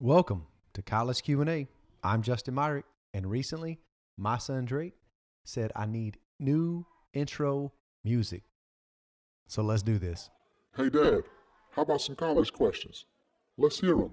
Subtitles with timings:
[0.00, 1.66] Welcome to College Q&A.
[2.04, 3.80] I'm Justin Myrick, and recently
[4.16, 4.94] my son Drake
[5.44, 7.72] said I need new intro
[8.04, 8.44] music.
[9.48, 10.30] So let's do this.
[10.76, 11.24] Hey, Dad,
[11.72, 13.06] how about some college questions?
[13.56, 14.12] Let's hear them.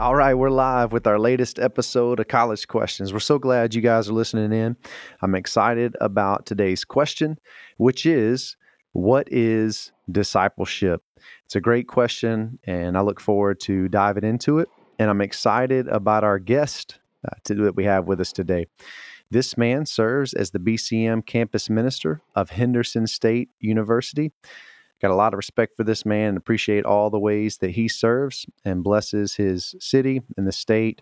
[0.00, 3.12] All right, we're live with our latest episode of College Questions.
[3.12, 4.74] We're so glad you guys are listening in.
[5.20, 7.38] I'm excited about today's question,
[7.76, 8.56] which is
[8.92, 11.02] what is discipleship?
[11.44, 14.70] It's a great question, and I look forward to diving into it.
[14.98, 18.68] And I'm excited about our guest uh, to, that we have with us today.
[19.30, 24.32] This man serves as the BCM campus minister of Henderson State University.
[25.00, 27.88] Got a lot of respect for this man and appreciate all the ways that he
[27.88, 31.00] serves and blesses his city and the state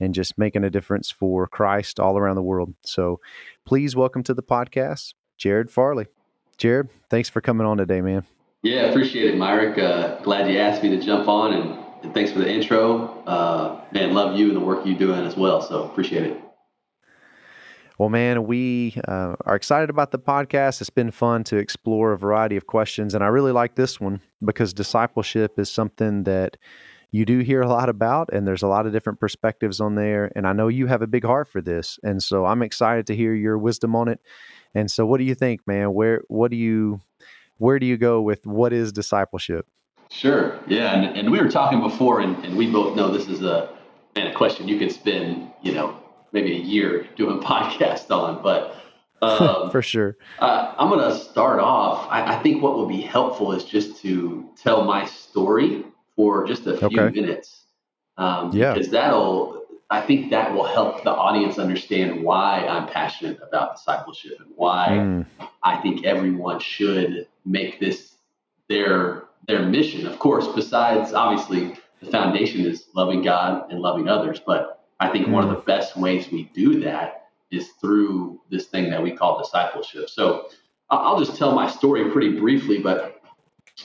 [0.00, 2.74] and just making a difference for Christ all around the world.
[2.82, 3.20] So
[3.66, 6.06] please welcome to the podcast, Jared Farley.
[6.56, 8.24] Jared, thanks for coming on today, man.
[8.62, 9.76] Yeah, appreciate it, Myrick.
[9.76, 13.22] Uh, glad you asked me to jump on and, and thanks for the intro.
[13.26, 15.60] Uh, man, love you and the work you're doing as well.
[15.60, 16.40] So appreciate it.
[17.96, 20.80] Well, man, we uh, are excited about the podcast.
[20.80, 23.14] It's been fun to explore a variety of questions.
[23.14, 26.56] And I really like this one because discipleship is something that
[27.12, 30.32] you do hear a lot about, and there's a lot of different perspectives on there.
[30.34, 32.00] And I know you have a big heart for this.
[32.02, 34.18] And so I'm excited to hear your wisdom on it.
[34.74, 35.94] And so, what do you think, man?
[35.94, 37.00] Where, what do you,
[37.58, 39.68] where do you go with what is discipleship?
[40.10, 40.58] Sure.
[40.66, 40.94] Yeah.
[40.94, 43.72] And, and we were talking before, and, and we both know this is a,
[44.16, 46.03] man, a question you could spend, you know,
[46.34, 48.76] maybe a year doing podcast on, but
[49.22, 50.18] um, for sure.
[50.38, 52.06] Uh, I'm going to start off.
[52.10, 56.66] I, I, think what will be helpful is just to tell my story for just
[56.66, 57.20] a few okay.
[57.20, 57.64] minutes.
[58.18, 58.74] Um, yeah.
[58.74, 64.40] Because that'll, I think that will help the audience understand why I'm passionate about discipleship
[64.40, 65.26] and why mm.
[65.62, 68.16] I think everyone should make this
[68.68, 70.06] their their mission.
[70.06, 75.28] Of course, besides obviously the foundation is loving God and loving others, but I think
[75.28, 75.66] one of the mm.
[75.66, 80.08] best ways we do that is through this thing that we call discipleship.
[80.08, 80.48] So
[80.90, 83.22] I'll just tell my story pretty briefly, but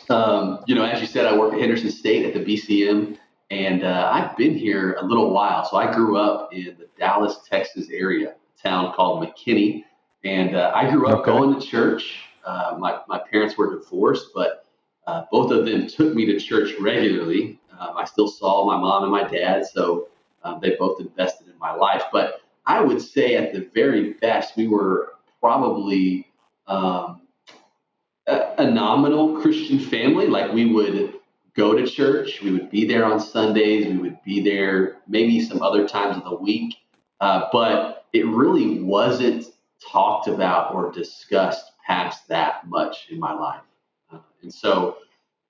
[0.09, 3.18] um, you know, as you said, I work at Henderson State at the BCM,
[3.50, 5.66] and uh, I've been here a little while.
[5.66, 9.84] So I grew up in the Dallas, Texas area, a town called McKinney,
[10.24, 11.31] and uh, I grew up okay.
[11.31, 12.24] going to church.
[12.46, 14.66] Uh, my my parents were divorced, but
[15.07, 17.59] uh, both of them took me to church regularly.
[17.80, 20.07] Um, I still saw my mom and my dad, so
[20.44, 22.04] um, they both invested in my life.
[22.12, 26.28] But I would say at the very best, we were probably
[26.68, 27.22] um,
[28.28, 30.28] a, a, nominal Christian family.
[30.28, 31.16] Like we would
[31.56, 35.62] go to church, we would be there on Sundays, we would be there maybe some
[35.62, 36.76] other times of the week.
[37.20, 39.46] Uh, but it really wasn't
[39.86, 43.62] talked about or discussed past that much in my life.
[44.12, 44.98] Uh, and so,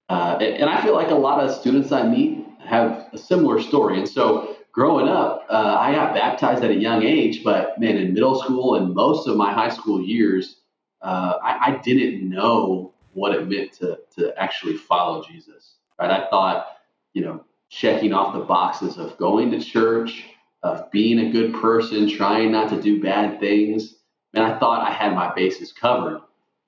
[0.07, 3.61] uh, and, and I feel like a lot of students I meet have a similar
[3.61, 3.97] story.
[3.97, 8.13] And so growing up, uh, I got baptized at a young age, but man, in
[8.13, 10.61] middle school and most of my high school years,
[11.01, 15.75] uh, I, I, didn't know what it meant to, to actually follow Jesus.
[15.99, 16.09] Right?
[16.09, 16.77] I thought,
[17.11, 20.23] you know, checking off the boxes of going to church,
[20.63, 23.95] of being a good person, trying not to do bad things,
[24.33, 26.21] and I thought I had my bases covered.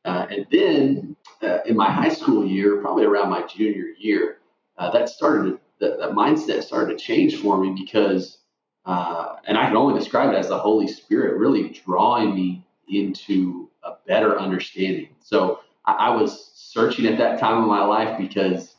[0.04, 4.40] Uh, and then uh, in my high school year, probably around my junior year,
[4.78, 8.38] uh, that started that, that mindset started to change for me because,
[8.86, 13.70] uh, and I can only describe it as the Holy Spirit really drawing me into
[13.84, 15.10] a better understanding.
[15.20, 18.76] So I, I was searching at that time in my life because,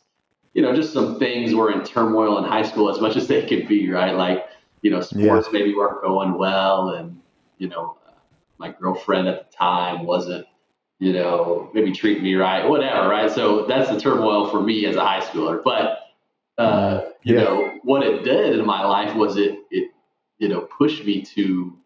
[0.54, 3.46] you know, just some things were in turmoil in high school as much as they
[3.46, 4.14] could be, right?
[4.14, 4.46] Like,
[4.80, 5.58] you know, sports yeah.
[5.58, 7.20] maybe weren't going well, and
[7.58, 7.96] you know,
[8.58, 10.44] my girlfriend at the time wasn't
[11.02, 13.28] you know, maybe treat me right, whatever, right?
[13.28, 15.60] So that's the turmoil for me as a high schooler.
[15.60, 15.98] But
[16.58, 17.44] uh, you yeah.
[17.44, 19.90] know, what it did in my life was it, it,
[20.38, 21.76] you know, pushed me to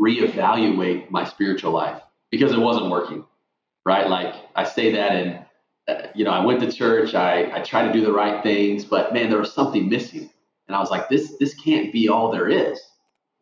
[0.00, 3.24] reevaluate my spiritual life because it wasn't working,
[3.84, 4.08] right?
[4.08, 5.44] Like I say that and,
[5.88, 8.84] uh, you know, I went to church, I, I tried to do the right things,
[8.84, 10.30] but man, there was something missing.
[10.66, 12.80] And I was like, this, this can't be all there is,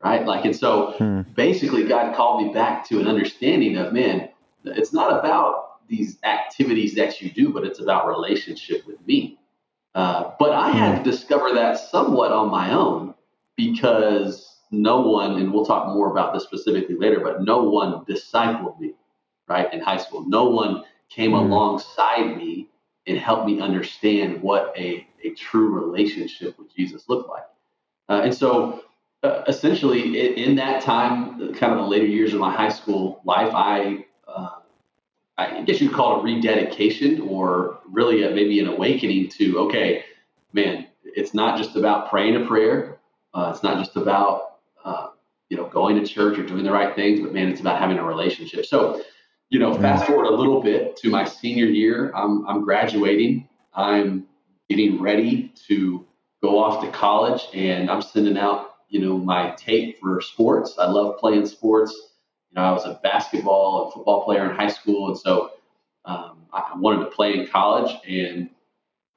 [0.04, 0.24] right?
[0.26, 1.22] Like, and so hmm.
[1.34, 4.28] basically God called me back to an understanding of, man,
[4.64, 9.38] it's not about these activities that you do, but it's about relationship with me
[9.94, 11.10] uh, but I had to hmm.
[11.10, 13.14] discover that somewhat on my own
[13.56, 18.78] because no one, and we'll talk more about this specifically later, but no one discipled
[18.80, 18.94] me,
[19.46, 20.24] right, in high school.
[20.26, 21.40] No one came mm.
[21.40, 22.68] alongside me
[23.06, 27.44] and helped me understand what a, a true relationship with Jesus looked like.
[28.08, 28.84] Uh, and so,
[29.22, 33.20] uh, essentially, in, in, that time, kind of the later years of my high school
[33.24, 34.53] life, I, uh,
[35.36, 40.04] I, guess you'd call it a rededication or really a, maybe an awakening to, okay,
[40.52, 42.98] man, it's not just about praying a prayer.
[43.32, 45.08] Uh, it's not just about, uh,
[45.48, 47.98] you know, going to church or doing the right things, but man, it's about having
[47.98, 48.64] a relationship.
[48.64, 49.02] So,
[49.50, 53.48] you know, fast forward a little bit to my senior year, I'm, I'm graduating.
[53.74, 54.26] I'm
[54.68, 56.06] getting ready to
[56.42, 60.74] go off to college and I'm sending out, you know, my tape for sports.
[60.78, 61.94] I love playing sports.
[62.54, 65.08] You know, I was a basketball and football player in high school.
[65.08, 65.50] And so
[66.04, 68.48] um, I wanted to play in college and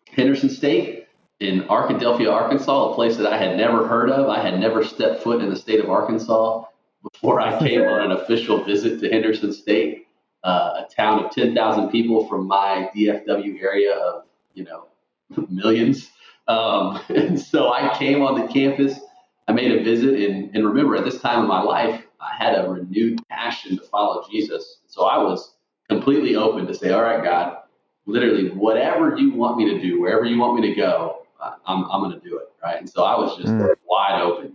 [0.10, 1.08] Henderson State
[1.40, 4.28] in Arkadelphia, Arkansas, a place that I had never heard of.
[4.28, 6.64] I had never stepped foot in the state of Arkansas
[7.04, 10.08] before I came on an official visit to Henderson State,
[10.44, 14.24] uh, a town of 10,000 people from my DFW area of,
[14.56, 14.88] you know,
[15.48, 16.10] millions.
[16.48, 19.00] Um, and so I came on the campus.
[19.48, 22.56] I made a visit, and, and remember, at this time in my life, I had
[22.56, 24.80] a renewed passion to follow Jesus.
[24.88, 25.56] So I was
[25.90, 27.58] completely open to say, All right, God,
[28.06, 31.28] literally, whatever you want me to do, wherever you want me to go,
[31.66, 32.50] I'm, I'm going to do it.
[32.64, 32.78] Right.
[32.80, 33.76] And so I was just mm.
[33.86, 34.54] wide open.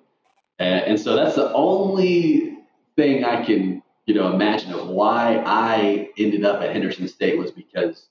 [0.59, 2.59] And, and so that's the only
[2.97, 7.51] thing I can, you know, imagine of why I ended up at Henderson State was
[7.51, 8.09] because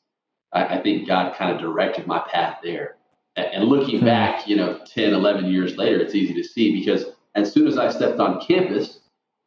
[0.54, 2.96] I, I think God kind of directed my path there.
[3.36, 4.06] And, and looking mm.
[4.06, 7.06] back, you know, 10, 11 years later, it's easy to see because
[7.36, 9.00] as soon as I stepped on campus,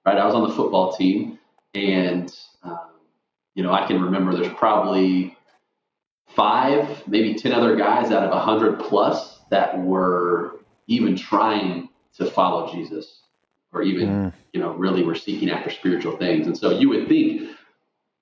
[0.06, 1.38] right, I was on the football team
[1.74, 2.90] and, um,
[3.54, 5.36] you know, I can remember there's probably
[6.28, 12.26] five, maybe 10 other guys out of a 100 plus that were even trying to
[12.26, 13.20] follow Jesus
[13.72, 14.32] or even, mm.
[14.52, 16.46] you know, really were seeking after spiritual things.
[16.46, 17.50] And so you would think,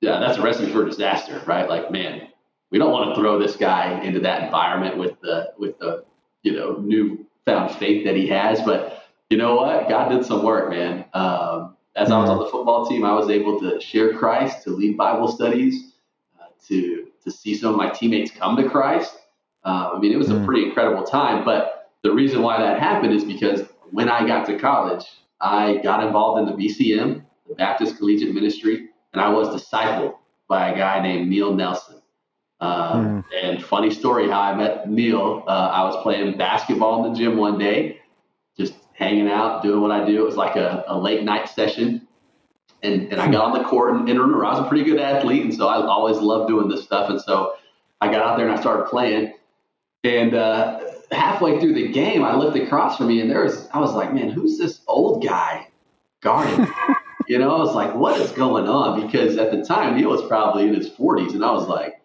[0.00, 1.68] yeah, that's a recipe for disaster, right?
[1.68, 2.28] Like, man,
[2.70, 6.04] we don't want to throw this guy into that environment with the, with the,
[6.42, 8.60] you know, new found faith that he has.
[8.62, 9.01] But
[9.32, 9.88] you know what?
[9.88, 11.06] God did some work, man.
[11.14, 12.12] Um, as mm.
[12.12, 15.26] I was on the football team, I was able to share Christ, to lead Bible
[15.26, 15.94] studies,
[16.38, 19.16] uh, to to see some of my teammates come to Christ.
[19.64, 20.42] Uh, I mean, it was mm.
[20.42, 21.46] a pretty incredible time.
[21.46, 25.06] But the reason why that happened is because when I got to college,
[25.40, 30.14] I got involved in the BCM, the Baptist Collegiate Ministry, and I was discipled
[30.46, 32.02] by a guy named Neil Nelson.
[32.60, 33.24] Uh, mm.
[33.42, 35.42] And funny story how I met Neil.
[35.46, 38.00] Uh, I was playing basketball in the gym one day,
[38.58, 40.22] just hanging out, doing what I do.
[40.22, 42.06] It was like a, a late night session.
[42.82, 44.98] And, and I got on the court and, and remember I was a pretty good
[44.98, 47.10] athlete and so I always loved doing this stuff.
[47.10, 47.54] And so
[48.00, 49.34] I got out there and I started playing.
[50.02, 50.80] And uh,
[51.12, 54.12] halfway through the game I looked across from me and there was I was like
[54.12, 55.68] man who's this old guy
[56.22, 56.66] guarding
[57.28, 59.06] you know I was like what is going on?
[59.06, 62.01] Because at the time Neil was probably in his 40s and I was like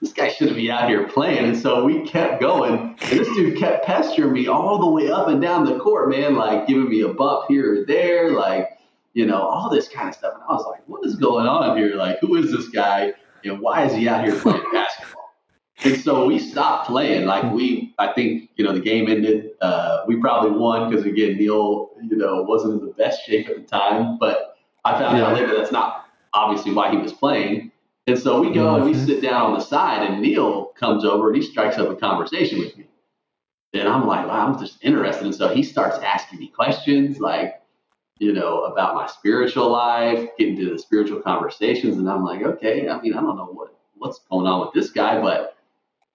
[0.00, 1.44] this guy shouldn't be out here playing.
[1.44, 2.96] And so we kept going.
[3.00, 6.36] And this dude kept pestering me all the way up and down the court, man,
[6.36, 8.78] like giving me a bump here or there, like
[9.18, 10.34] you know, all this kind of stuff.
[10.34, 11.96] And I was like, what is going on here?
[11.96, 13.12] Like, who is this guy?
[13.44, 15.34] And why is he out here playing basketball?
[15.82, 17.26] And so we stopped playing.
[17.26, 19.50] Like we, I think, you know, the game ended.
[19.60, 23.56] Uh, we probably won because again, Neil, you know, wasn't in the best shape at
[23.56, 24.18] the time.
[24.18, 25.26] But I found yeah.
[25.26, 27.67] out later that's not obviously why he was playing.
[28.08, 29.04] And so we go and we mm-hmm.
[29.04, 32.58] sit down on the side, and Neil comes over and he strikes up a conversation
[32.58, 32.86] with me.
[33.74, 35.26] And I'm like, wow, I'm just interested.
[35.26, 37.60] And so he starts asking me questions like,
[38.18, 41.98] you know, about my spiritual life, getting to the spiritual conversations.
[41.98, 44.90] And I'm like, okay, I mean, I don't know what, what's going on with this
[44.90, 45.58] guy, but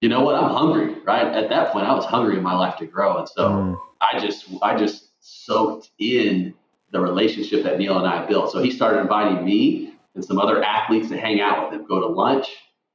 [0.00, 0.34] you know what?
[0.34, 1.28] I'm hungry, right?
[1.28, 3.18] At that point, I was hungry in my life to grow.
[3.18, 3.78] And so mm.
[4.00, 6.54] I just, I just soaked in
[6.90, 8.50] the relationship that Neil and I built.
[8.50, 12.00] So he started inviting me and some other athletes to hang out with them, go
[12.00, 12.46] to lunch,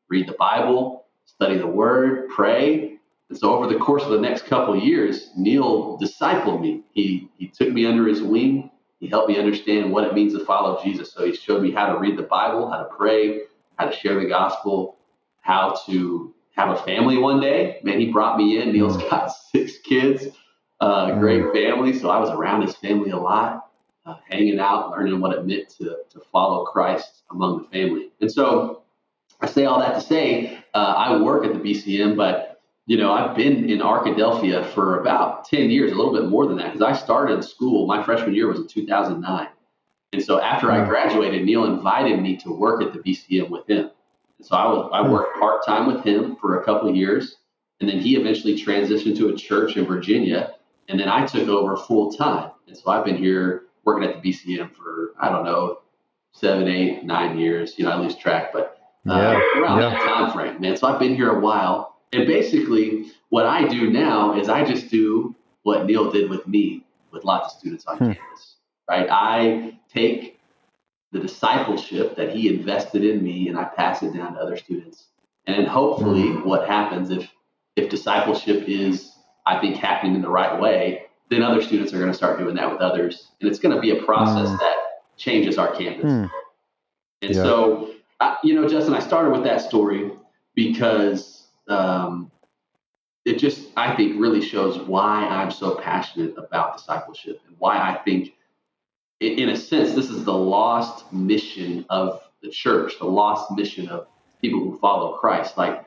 [0.09, 2.97] read the Bible, study the word, pray.
[3.29, 6.83] And so over the course of the next couple of years, Neil discipled me.
[6.91, 10.45] He, he took me under his wing he helped me understand what it means to
[10.45, 11.13] follow Jesus.
[11.13, 13.41] So he showed me how to read the Bible, how to pray,
[13.77, 14.97] how to share the gospel,
[15.41, 17.79] how to have a family one day.
[17.81, 18.73] Man, he brought me in.
[18.73, 20.27] Neil's got six kids,
[20.81, 21.53] uh, great mm.
[21.53, 21.97] family.
[21.97, 23.68] So I was around his family a lot,
[24.09, 28.09] uh, hanging out, learning what it meant to, to follow Christ among the family.
[28.21, 28.83] And so
[29.41, 33.13] I say all that to say, uh, I work at the BCM, but you know,
[33.13, 36.81] I've been in Arkadelphia for about 10 years, a little bit more than that, because
[36.81, 39.47] I started school, my freshman year was in 2009.
[40.11, 43.91] And so after I graduated, Neil invited me to work at the BCM with him.
[44.39, 47.35] And so I, was, I worked part time with him for a couple of years.
[47.79, 50.55] And then he eventually transitioned to a church in Virginia.
[50.87, 52.49] And then I took over full time.
[52.67, 55.79] And so I've been here working at the BCM for, I don't know,
[56.33, 57.73] seven, eight, nine years.
[57.77, 58.77] You know, I lose track, but
[59.09, 59.89] uh, yeah, around yeah.
[59.89, 60.77] that time frame, man.
[60.77, 61.95] So I've been here a while.
[62.11, 66.85] And basically, what I do now is I just do what Neil did with me
[67.11, 68.11] with lots of students on hmm.
[68.13, 68.55] campus,
[68.89, 69.07] right?
[69.09, 70.39] I take
[71.11, 75.05] the discipleship that he invested in me and I pass it down to other students.
[75.47, 76.45] And hopefully mm.
[76.45, 77.27] what happens if
[77.75, 79.11] if discipleship is
[79.45, 82.55] I think happening in the right way, then other students are going to start doing
[82.55, 83.31] that with others.
[83.39, 84.59] And it's going to be a process mm.
[84.59, 84.75] that
[85.17, 86.05] changes our campus.
[86.05, 86.29] Mm.
[87.21, 87.43] And yeah.
[87.43, 90.11] so, uh, you know, Justin, I started with that story
[90.55, 92.31] because um,
[93.25, 98.01] it just, I think, really shows why I'm so passionate about discipleship and why I
[98.03, 98.33] think
[99.19, 104.07] in a sense, this is the lost mission of the church, the lost mission of
[104.41, 105.57] people who follow Christ.
[105.57, 105.85] Like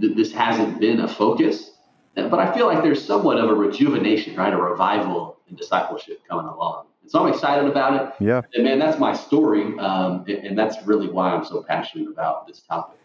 [0.00, 1.71] th- this hasn't been a focus,
[2.14, 4.52] but I feel like there's somewhat of a rejuvenation, right?
[4.52, 6.86] A revival in discipleship coming along.
[7.02, 8.24] And so I'm excited about it.
[8.24, 8.42] Yeah.
[8.54, 9.78] And man, that's my story.
[9.78, 12.98] Um, and, and that's really why I'm so passionate about this topic.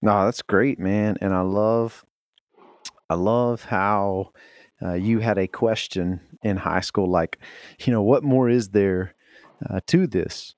[0.00, 1.16] No, that's great, man.
[1.20, 2.04] And I love,
[3.08, 4.32] I love how
[4.82, 7.38] uh, you had a question in high school, like,
[7.84, 9.14] you know, what more is there
[9.68, 10.54] uh, to this?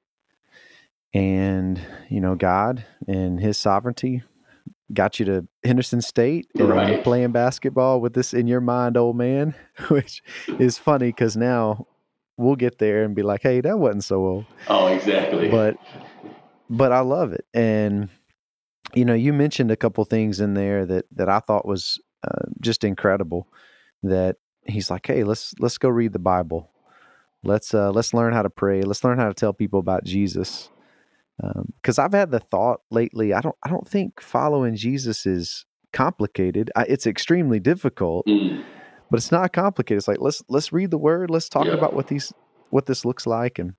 [1.12, 4.22] And, you know, God and his sovereignty
[4.92, 7.02] got you to Henderson State and right.
[7.02, 9.54] playing basketball with this in your mind, old man,
[9.88, 10.22] which
[10.58, 11.86] is funny because now
[12.36, 14.44] we'll get there and be like, hey, that wasn't so old.
[14.68, 15.48] Oh, exactly.
[15.48, 15.76] But,
[16.68, 17.46] but I love it.
[17.54, 18.08] And,
[18.92, 22.46] you know, you mentioned a couple things in there that, that I thought was uh,
[22.60, 23.48] just incredible
[24.02, 24.36] that
[24.66, 26.70] he's like, "Hey, let's let's go read the Bible.
[27.42, 28.82] Let's uh, let's learn how to pray.
[28.82, 30.70] Let's learn how to tell people about Jesus."
[31.76, 35.66] Because um, I've had the thought lately, I don't I don't think following Jesus is
[35.92, 36.70] complicated.
[36.76, 38.64] I, it's extremely difficult, mm.
[39.10, 39.98] but it's not complicated.
[39.98, 41.30] It's like let's let's read the Word.
[41.30, 41.72] Let's talk yeah.
[41.72, 42.32] about what these
[42.70, 43.74] what this looks like and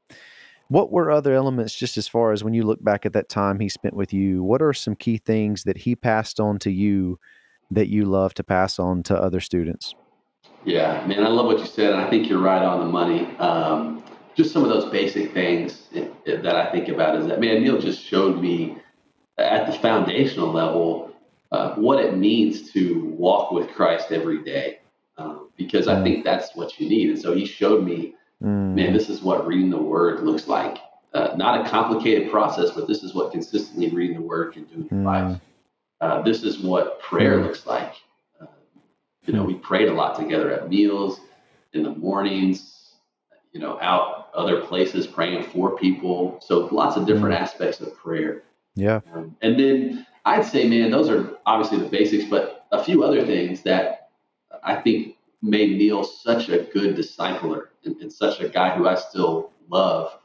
[0.67, 3.59] what were other elements just as far as when you look back at that time
[3.59, 7.19] he spent with you what are some key things that he passed on to you
[7.69, 9.93] that you love to pass on to other students
[10.65, 13.25] yeah, man, I love what you said, and I think you're right on the money.
[13.37, 14.03] Um,
[14.35, 15.87] just some of those basic things
[16.25, 18.77] that I think about is that, man, Neil just showed me
[19.37, 21.13] at the foundational level
[21.51, 24.79] uh, what it means to walk with Christ every day,
[25.17, 26.03] um, because I mm.
[26.03, 27.09] think that's what you need.
[27.09, 28.73] And so he showed me, mm.
[28.73, 30.79] man, this is what reading the Word looks like.
[31.13, 34.75] Uh, not a complicated process, but this is what consistently reading the Word can do
[34.75, 35.05] in your mm.
[35.05, 35.39] life.
[36.01, 37.43] Uh, this is what prayer mm.
[37.43, 37.93] looks like.
[39.25, 41.19] You know, we prayed a lot together at meals,
[41.73, 42.91] in the mornings,
[43.53, 46.39] you know, out other places praying for people.
[46.41, 47.39] So lots of different mm.
[47.39, 48.43] aspects of prayer.
[48.75, 49.01] Yeah.
[49.13, 53.25] Um, and then I'd say, man, those are obviously the basics, but a few other
[53.25, 54.09] things that
[54.63, 58.95] I think made Neil such a good discipler and, and such a guy who I
[58.95, 60.17] still love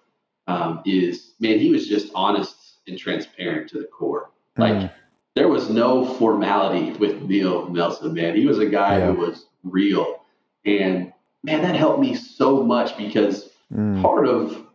[0.46, 4.30] um, is, man, he was just honest and transparent to the core.
[4.56, 4.92] Like, mm
[5.36, 8.36] there was no formality with Neil Nelson, man.
[8.36, 9.06] He was a guy yeah.
[9.06, 10.22] who was real.
[10.64, 11.12] And
[11.42, 14.02] man, that helped me so much because mm.
[14.02, 14.66] part of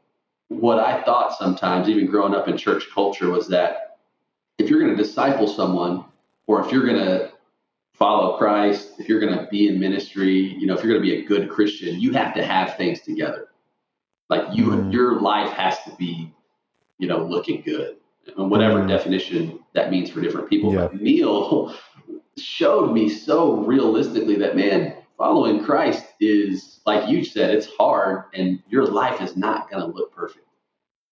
[0.48, 3.98] what I thought sometimes, even growing up in church culture, was that
[4.58, 6.06] if you're going to disciple someone
[6.48, 7.32] or if you're going to
[7.94, 11.10] follow Christ, if you're going to be in ministry, you know, if you're going to
[11.10, 13.50] be a good Christian, you have to have things together.
[14.30, 14.94] Like you, mm.
[14.94, 16.34] your life has to be,
[16.98, 17.98] you know, looking good
[18.38, 18.88] and whatever mm.
[18.88, 20.74] definition that means for different people.
[20.74, 20.88] Yeah.
[20.88, 21.76] But Neil
[22.38, 28.62] showed me so realistically that man, following Christ is like you said, it's hard, and
[28.70, 30.46] your life is not going to look perfect.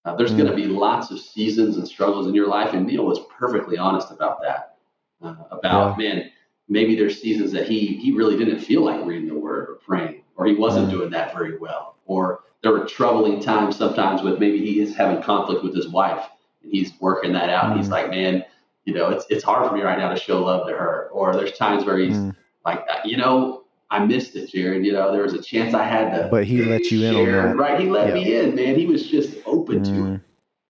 [0.05, 0.37] Uh, there's mm.
[0.37, 3.77] going to be lots of seasons and struggles in your life, and Neil was perfectly
[3.77, 4.75] honest about that.
[5.21, 6.15] Uh, about yeah.
[6.15, 6.31] man,
[6.67, 10.23] maybe there's seasons that he he really didn't feel like reading the Word or praying,
[10.35, 10.91] or he wasn't mm.
[10.91, 15.21] doing that very well, or there were troubling times sometimes with maybe he is having
[15.21, 16.25] conflict with his wife
[16.63, 17.65] and he's working that out.
[17.73, 17.77] Mm.
[17.77, 18.43] He's like, man,
[18.85, 21.09] you know, it's it's hard for me right now to show love to her.
[21.11, 22.35] Or there's times where he's mm.
[22.65, 23.62] like, uh, you know,
[23.93, 24.85] I missed it, Jared.
[24.85, 26.27] You know, there was a chance I had to.
[26.29, 27.11] But he let you share.
[27.11, 27.79] in on that, right?
[27.79, 28.13] He let yeah.
[28.15, 28.75] me in, man.
[28.75, 29.85] He was just open mm.
[29.85, 30.21] to it,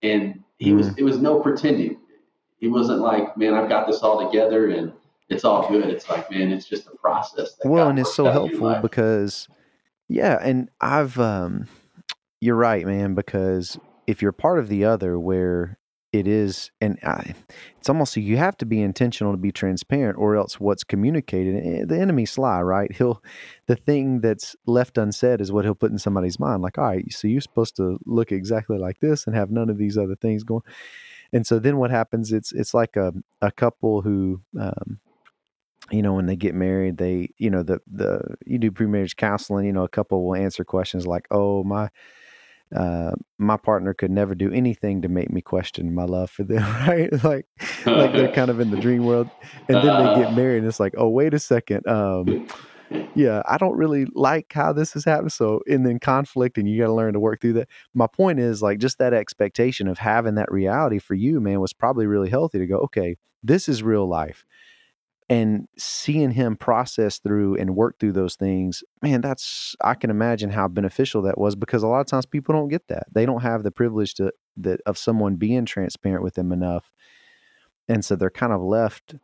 [0.02, 0.90] and he was.
[0.90, 1.00] Mm.
[1.00, 2.00] It was no pretending.
[2.58, 4.94] He wasn't like, man, I've got this all together and
[5.28, 5.86] it's all good.
[5.86, 7.58] It's like, man, it's just a process.
[7.66, 9.50] well, and it's so helpful because,
[10.08, 11.68] yeah, and I've, um,
[12.40, 13.78] you're right, man, because
[14.08, 15.78] if you're part of the other where
[16.14, 17.34] it is and I,
[17.80, 21.86] it's almost you have to be intentional to be transparent or else what's communicated eh,
[21.86, 22.92] the enemy's sly right?
[22.96, 23.22] He'll
[23.66, 27.12] the thing that's left unsaid is what he'll put in somebody's mind like all right
[27.12, 30.44] so you're supposed to look exactly like this and have none of these other things
[30.44, 30.64] going
[31.34, 35.00] and so then what happens it's it's like a, a couple who um,
[35.92, 39.66] you know when they get married they you know the the you do pre-marriage counseling
[39.66, 41.90] you know a couple will answer questions like oh my
[42.76, 46.64] uh, my partner could never do anything to make me question my love for them,
[46.88, 47.12] right?
[47.24, 47.46] like,
[47.86, 49.30] like they're kind of in the dream world,
[49.68, 52.48] and then they get married, and it's like, oh, wait a second, um,
[53.16, 55.32] yeah, I don't really like how this has happened.
[55.32, 57.70] So, and then conflict, and you got to learn to work through that.
[57.94, 61.74] My point is like just that expectation of having that reality for you, man, was
[61.74, 64.46] probably really healthy to go, okay, this is real life.
[65.30, 70.50] And seeing him process through and work through those things, man, that's I can imagine
[70.50, 73.08] how beneficial that was because a lot of times people don't get that.
[73.12, 76.92] They don't have the privilege to that of someone being transparent with them enough.
[77.88, 79.16] And so they're kind of left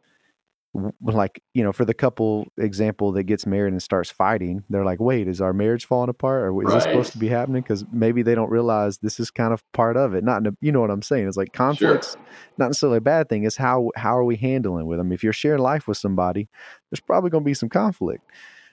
[1.02, 5.00] like you know for the couple example that gets married and starts fighting they're like
[5.00, 6.76] wait is our marriage falling apart or is right.
[6.76, 9.98] this supposed to be happening because maybe they don't realize this is kind of part
[9.98, 12.22] of it not a, you know what i'm saying it's like conflicts sure.
[12.58, 15.34] not necessarily a bad thing it's how how are we handling with them if you're
[15.34, 16.48] sharing life with somebody
[16.92, 18.24] there's probably going to be some conflict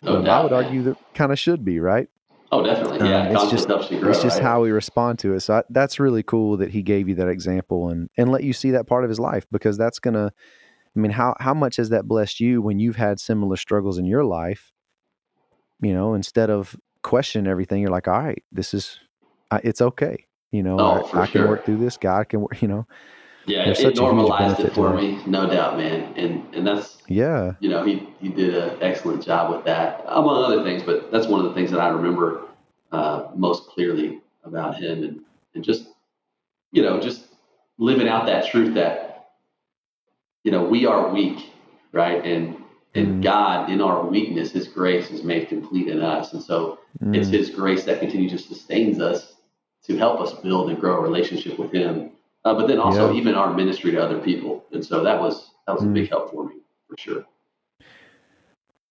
[0.02, 2.08] no um, i would argue that kind of should be right
[2.52, 3.08] Oh, definitely.
[3.08, 4.42] Yeah, um, it's just grow, it's just right?
[4.42, 5.40] how we respond to it.
[5.40, 8.52] So I, that's really cool that he gave you that example and and let you
[8.52, 10.32] see that part of his life because that's gonna
[10.96, 14.06] I mean, how how much has that blessed you when you've had similar struggles in
[14.06, 14.72] your life?
[15.80, 18.98] You know, instead of questioning everything, you're like, all right, this is,
[19.62, 20.26] it's okay.
[20.50, 21.98] You know, oh, I, I, can work through this.
[21.98, 22.56] God can work.
[22.62, 22.86] You know.
[23.44, 26.12] Yeah, it, it normalized it for me, no doubt, man.
[26.16, 27.52] And and that's yeah.
[27.60, 30.82] You know, he he did an excellent job with that, among other things.
[30.82, 32.42] But that's one of the things that I remember
[32.90, 35.20] uh, most clearly about him, and
[35.54, 35.86] and just
[36.72, 37.26] you know, just
[37.78, 39.05] living out that truth that
[40.46, 41.50] you know, we are weak,
[41.90, 42.24] right?
[42.24, 42.56] And
[42.94, 43.22] and mm.
[43.22, 46.32] God, in our weakness, His grace is made complete in us.
[46.32, 47.16] And so mm.
[47.16, 49.34] it's His grace that continues to sustains us
[49.86, 52.12] to help us build and grow a relationship with Him.
[52.44, 54.64] Uh, but then also even our ministry to other people.
[54.70, 55.90] And so that was that was mm.
[55.90, 57.26] a big help for me for sure.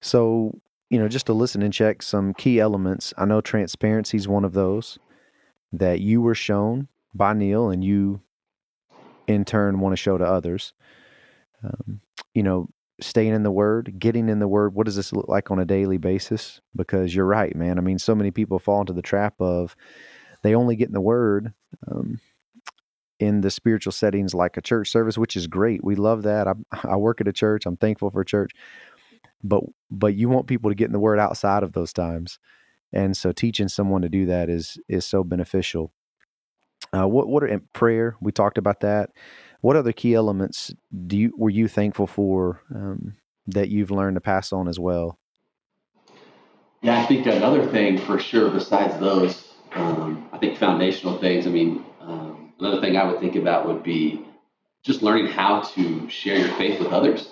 [0.02, 0.60] So
[0.90, 3.14] you know, just to listen and check some key elements.
[3.18, 5.00] I know transparency is one of those
[5.72, 8.20] that you were shown by Neil, and you
[9.26, 10.74] in turn want to show to others
[11.66, 12.02] um,
[12.34, 12.70] you know,
[13.02, 14.74] staying in the word, getting in the word.
[14.74, 16.62] What does this look like on a daily basis?
[16.76, 17.78] Because you're right, man.
[17.78, 19.76] I mean, so many people fall into the trap of
[20.44, 21.54] they only get in the word
[21.90, 22.20] um,
[23.20, 25.84] in the spiritual settings like a church service, which is great.
[25.84, 26.48] We love that.
[26.48, 26.54] I,
[26.84, 27.66] I work at a church.
[27.66, 28.52] I'm thankful for church,
[29.44, 32.40] but but you want people to get in the word outside of those times,
[32.94, 35.92] and so teaching someone to do that is is so beneficial.
[36.96, 38.16] Uh, what what are in prayer?
[38.22, 39.12] We talked about that.
[39.66, 40.72] What other key elements
[41.08, 43.16] do you were you thankful for um,
[43.48, 45.18] that you've learned to pass on as well?
[46.84, 51.48] Yeah, I think another thing for sure, besides those, um, I think foundational things.
[51.48, 54.24] I mean, um, another thing I would think about would be
[54.84, 57.32] just learning how to share your faith with others.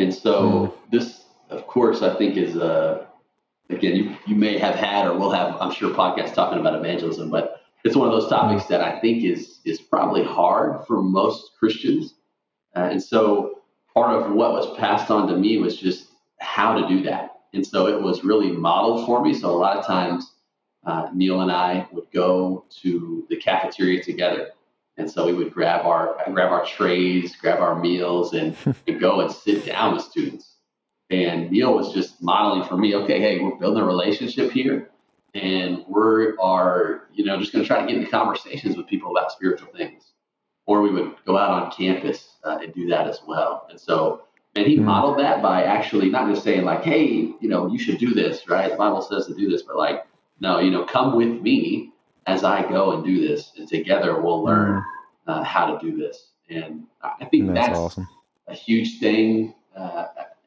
[0.00, 0.90] And so, mm.
[0.90, 3.06] this, of course, I think is a uh,
[3.70, 7.30] again, you, you may have had or will have, I'm sure, podcasts talking about evangelism,
[7.30, 11.52] but it's one of those topics that I think is is probably hard for most
[11.58, 12.14] Christians.
[12.74, 13.60] Uh, and so
[13.92, 16.08] part of what was passed on to me was just
[16.40, 17.30] how to do that.
[17.52, 19.32] And so it was really modeled for me.
[19.34, 20.32] So a lot of times
[20.84, 24.48] uh, Neil and I would go to the cafeteria together.
[24.96, 29.20] And so we would grab our grab our trays, grab our meals, and, and go
[29.20, 30.56] and sit down with students.
[31.10, 34.90] And Neil was just modeling for me, okay, hey, we're building a relationship here
[35.34, 39.10] and we are, you know, just going to try to get into conversations with people
[39.10, 40.12] about spiritual things.
[40.66, 43.66] Or we would go out on campus uh, and do that as well.
[43.68, 44.22] And so,
[44.54, 44.86] and he mm-hmm.
[44.86, 48.48] modeled that by actually not just saying like, hey, you know, you should do this,
[48.48, 48.70] right?
[48.70, 50.06] The Bible says to do this, but like,
[50.40, 51.92] no, you know, come with me
[52.26, 55.30] as I go and do this, and together we'll learn mm-hmm.
[55.30, 56.30] uh, how to do this.
[56.48, 58.08] And I think that's, that's awesome.
[58.48, 59.54] a huge thing.
[59.76, 60.06] Uh,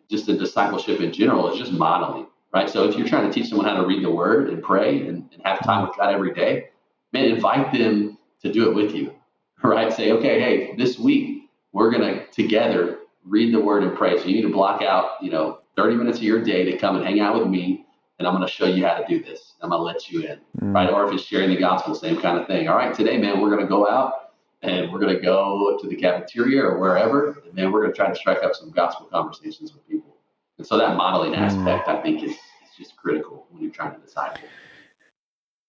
[0.10, 2.70] just in discipleship in general is just modeling right?
[2.70, 5.30] So if you're trying to teach someone how to read the word and pray and,
[5.34, 6.70] and have time with God every day,
[7.14, 9.14] man, invite them to do it with you,
[9.64, 9.92] right?
[9.92, 14.18] Say, okay, hey, this week we're going to together read the word and pray.
[14.18, 16.96] So you need to block out, you know, 30 minutes of your day to come
[16.96, 17.86] and hang out with me.
[18.20, 19.54] And I'm going to show you how to do this.
[19.62, 20.74] I'm going to let you in, mm.
[20.74, 20.90] right?
[20.90, 22.68] Or if it's sharing the gospel, same kind of thing.
[22.68, 24.32] All right, today, man, we're going to go out
[24.64, 27.96] and we're going to go to the cafeteria or wherever, and then we're going to
[27.96, 30.07] try to strike up some gospel conversations with people.
[30.58, 31.38] And so that modeling mm.
[31.38, 32.38] aspect, I think, is, is
[32.78, 34.40] just critical when you're trying to decide.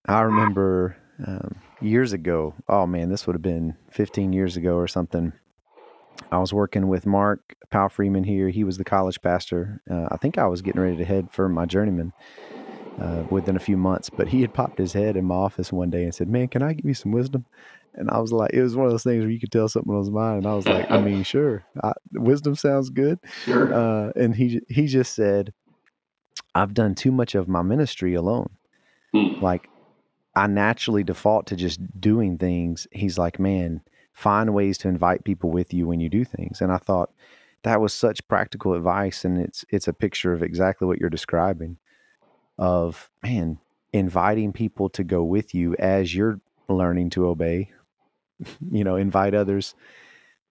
[0.05, 2.55] I remember um, years ago.
[2.67, 5.33] Oh man, this would have been 15 years ago or something.
[6.31, 8.49] I was working with Mark Powell Freeman here.
[8.49, 9.81] He was the college pastor.
[9.89, 12.13] Uh, I think I was getting ready to head for my journeyman
[12.99, 15.89] uh, within a few months, but he had popped his head in my office one
[15.89, 17.45] day and said, "Man, can I give you some wisdom?"
[17.93, 19.93] And I was like, it was one of those things where you could tell something
[19.93, 20.37] was mine.
[20.37, 23.19] And I was like, I mean, sure, I, wisdom sounds good.
[23.45, 23.73] Sure.
[23.73, 25.53] Uh, and he he just said,
[26.55, 28.49] I've done too much of my ministry alone.
[29.13, 29.41] Hmm.
[29.41, 29.69] Like,
[30.35, 32.87] I naturally default to just doing things.
[32.91, 33.81] He's like, man,
[34.13, 36.61] find ways to invite people with you when you do things.
[36.61, 37.11] And I thought,
[37.63, 41.77] that was such practical advice and it's it's a picture of exactly what you're describing
[42.57, 43.57] of man
[43.93, 47.71] inviting people to go with you as you're learning to obey
[48.71, 49.75] you know invite others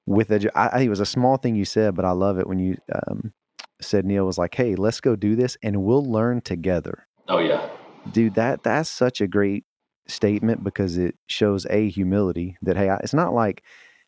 [0.07, 2.39] with a I, I think it was a small thing you said but i love
[2.39, 3.33] it when you um,
[3.81, 7.69] said neil was like hey let's go do this and we'll learn together oh yeah
[8.13, 9.65] dude that that's such a great
[10.07, 13.63] statement because it shows a humility that hey it's not like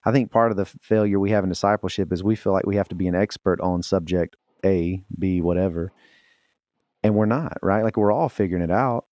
[0.05, 2.77] I think part of the failure we have in discipleship is we feel like we
[2.77, 5.93] have to be an expert on subject A, B, whatever.
[7.03, 7.85] And we're not, right?
[7.85, 9.07] Like we're all figuring it out.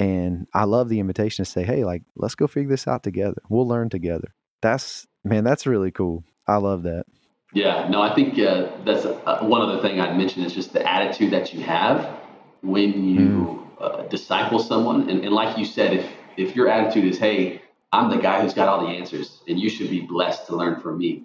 [0.00, 3.42] And I love the invitation to say, hey, like, let's go figure this out together.
[3.48, 4.34] We'll learn together.
[4.62, 6.24] That's, man, that's really cool.
[6.46, 7.04] I love that.
[7.52, 10.88] Yeah, no, I think uh, that's uh, one other thing I'd mention is just the
[10.88, 12.16] attitude that you have
[12.62, 13.66] when you mm.
[13.80, 15.08] uh, disciple someone.
[15.08, 16.06] And, and like you said, if,
[16.36, 19.70] if your attitude is, hey, I'm the guy who's got all the answers, and you
[19.70, 21.24] should be blessed to learn from me.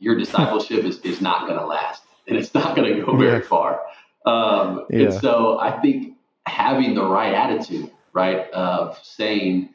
[0.00, 3.40] Your discipleship is, is not going to last, and it's not going to go very
[3.40, 3.48] yeah.
[3.48, 3.80] far.
[4.26, 5.04] Um, yeah.
[5.04, 9.74] And so I think having the right attitude, right, of saying,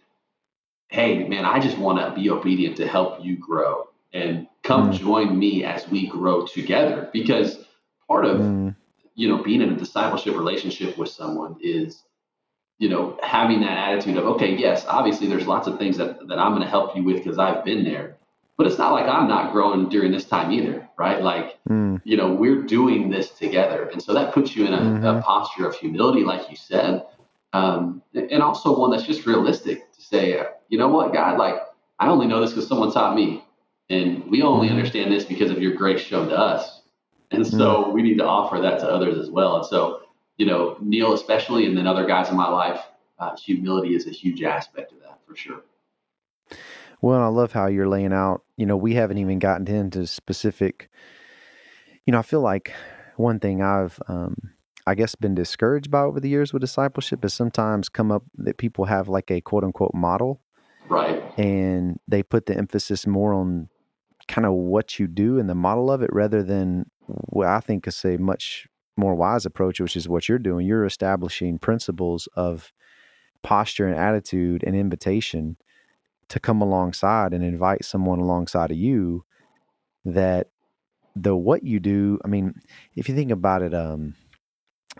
[0.87, 4.97] hey, man, I just want to be obedient to help you grow and come mm.
[4.97, 7.09] join me as we grow together.
[7.13, 7.63] Because
[8.07, 8.75] part of, mm.
[9.13, 12.03] you know, being in a discipleship relationship with someone is
[12.79, 16.39] you know, having that attitude of, okay, yes, obviously there's lots of things that, that
[16.39, 18.15] I'm going to help you with because I've been there.
[18.57, 21.21] But it's not like I'm not growing during this time either, right?
[21.21, 22.01] Like, mm.
[22.03, 23.89] you know, we're doing this together.
[23.89, 25.05] And so that puts you in a, mm-hmm.
[25.05, 27.03] a posture of humility, like you said,
[27.53, 31.55] um, and also one that's just realistic to say, you know what, God, like,
[31.99, 33.43] I only know this because someone taught me.
[33.89, 34.77] And we only mm-hmm.
[34.77, 36.81] understand this because of your grace shown to us.
[37.31, 37.93] And so mm.
[37.93, 39.55] we need to offer that to others as well.
[39.55, 40.01] And so,
[40.37, 42.81] you know, Neil especially, and then other guys in my life,
[43.17, 45.61] uh, humility is a huge aspect of that for sure.
[47.01, 48.43] Well, I love how you're laying out.
[48.57, 50.89] You know, we haven't even gotten into specific.
[52.05, 52.73] You know, I feel like
[53.15, 54.35] one thing I've, um,
[54.89, 58.57] I guess, been discouraged by over the years with discipleship is sometimes come up that
[58.57, 60.41] people have like a quote unquote model,
[60.89, 61.21] right?
[61.37, 63.69] And they put the emphasis more on
[64.27, 67.85] kind of what you do and the model of it rather than what I think
[67.85, 70.65] is a much more wise approach, which is what you're doing.
[70.65, 72.73] You're establishing principles of
[73.43, 75.57] posture and attitude and invitation
[76.29, 79.23] to come alongside and invite someone alongside of you
[80.03, 80.47] that
[81.15, 82.55] the what you do, I mean,
[82.95, 84.15] if you think about it, um,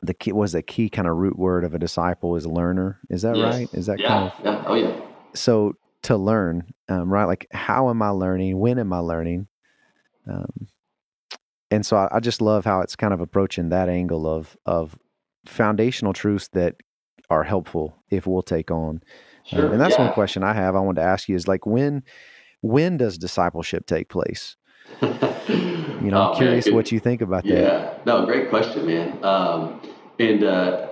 [0.02, 3.00] the key was the key kind of root word of a disciple is learner.
[3.10, 3.54] Is that yes.
[3.54, 3.74] right?
[3.74, 4.08] Is that yeah.
[4.08, 4.64] kind of yeah.
[4.68, 5.02] Oh yeah.
[5.34, 5.74] So
[6.04, 7.26] to learn, um, right?
[7.26, 8.60] Like how am I learning?
[8.60, 9.48] When am I learning?
[10.28, 10.68] Um,
[11.72, 14.98] and so I, I, just love how it's kind of approaching that angle of of
[15.46, 16.76] foundational truths that
[17.30, 19.02] are helpful if we'll take on.
[19.46, 20.06] Sure, um, and that's yeah.
[20.06, 20.76] one question I have.
[20.76, 22.04] I wanted to ask you is like when
[22.62, 24.56] when does discipleship take place?
[26.04, 27.56] you know, oh, I'm curious man, what you think about yeah.
[27.56, 27.94] that.
[27.98, 29.24] Yeah, no, great question, man.
[29.24, 29.82] Um,
[30.20, 30.90] and uh,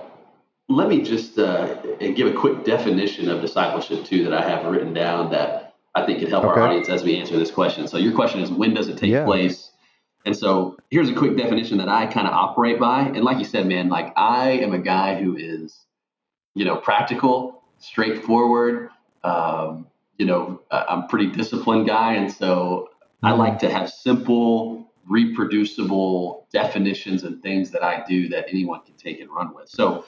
[0.68, 4.92] let me just uh, give a quick definition of discipleship too that I have written
[4.92, 6.60] down that I think could help okay.
[6.60, 7.88] our audience as we answer this question.
[7.88, 9.24] So your question is when does it take yeah.
[9.24, 9.70] place?
[10.24, 13.02] And so here's a quick definition that I kind of operate by.
[13.02, 15.78] And like you said, man, like I am a guy who is,
[16.54, 18.90] you know, practical, straightforward.
[19.24, 19.86] Um,
[20.18, 22.14] you know, I'm a pretty disciplined guy.
[22.14, 22.90] And so
[23.22, 28.94] I like to have simple, reproducible definitions and things that I do that anyone can
[28.94, 29.68] take and run with.
[29.68, 30.04] So,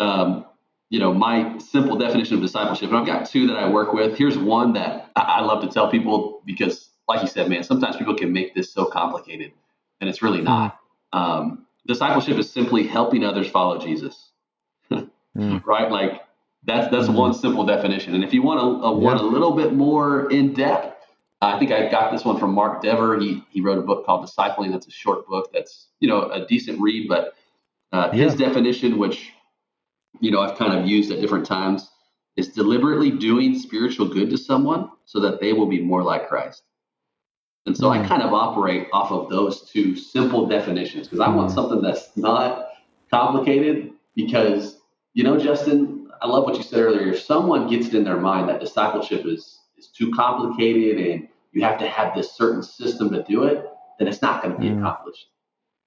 [0.00, 0.46] um,
[0.90, 4.16] you know, my simple definition of discipleship, and I've got two that I work with.
[4.16, 8.14] Here's one that I love to tell people because like you said, man, sometimes people
[8.14, 9.52] can make this so complicated,
[10.00, 10.78] and it's really not.
[11.12, 14.30] Um, discipleship is simply helping others follow Jesus,
[14.90, 15.64] mm.
[15.64, 15.90] right?
[15.90, 16.22] Like
[16.64, 17.16] that's that's mm-hmm.
[17.16, 18.14] one simple definition.
[18.14, 19.22] And if you want a, a one yeah.
[19.22, 20.97] a little bit more in depth,
[21.40, 23.18] I think I got this one from Mark Dever.
[23.18, 24.72] He he wrote a book called Discipling.
[24.72, 25.50] That's a short book.
[25.52, 27.34] That's you know a decent read, but
[27.92, 29.30] uh, his definition, which
[30.20, 31.88] you know I've kind of used at different times,
[32.36, 36.62] is deliberately doing spiritual good to someone so that they will be more like Christ.
[37.66, 38.02] And so mm.
[38.02, 41.54] I kind of operate off of those two simple definitions because I want mm.
[41.54, 42.68] something that's not
[43.10, 44.78] complicated because,
[45.14, 47.12] you know, Justin, I love what you said earlier.
[47.12, 51.62] If someone gets it in their mind that discipleship is, is too complicated and you
[51.62, 53.64] have to have this certain system to do it,
[53.98, 54.78] then it's not going to be mm.
[54.78, 55.26] accomplished.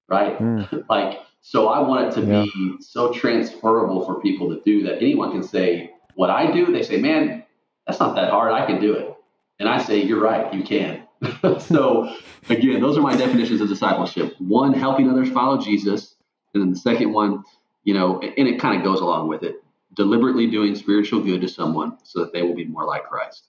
[0.08, 0.38] Right?
[0.40, 0.86] Mm.
[0.90, 2.44] like, so I want it to yeah.
[2.44, 6.84] be so transferable for people to do that anyone can say, what I do, they
[6.84, 7.44] say, man,
[7.88, 8.52] that's not that hard.
[8.52, 9.16] I can do it.
[9.60, 11.08] And I say, you're right, you can.
[11.60, 12.16] so
[12.50, 14.36] again, those are my definitions of discipleship.
[14.40, 16.16] One, helping others follow Jesus,
[16.54, 17.44] and then the second one,
[17.84, 19.56] you know, and it kind of goes along with it,
[19.96, 23.48] deliberately doing spiritual good to someone so that they will be more like Christ.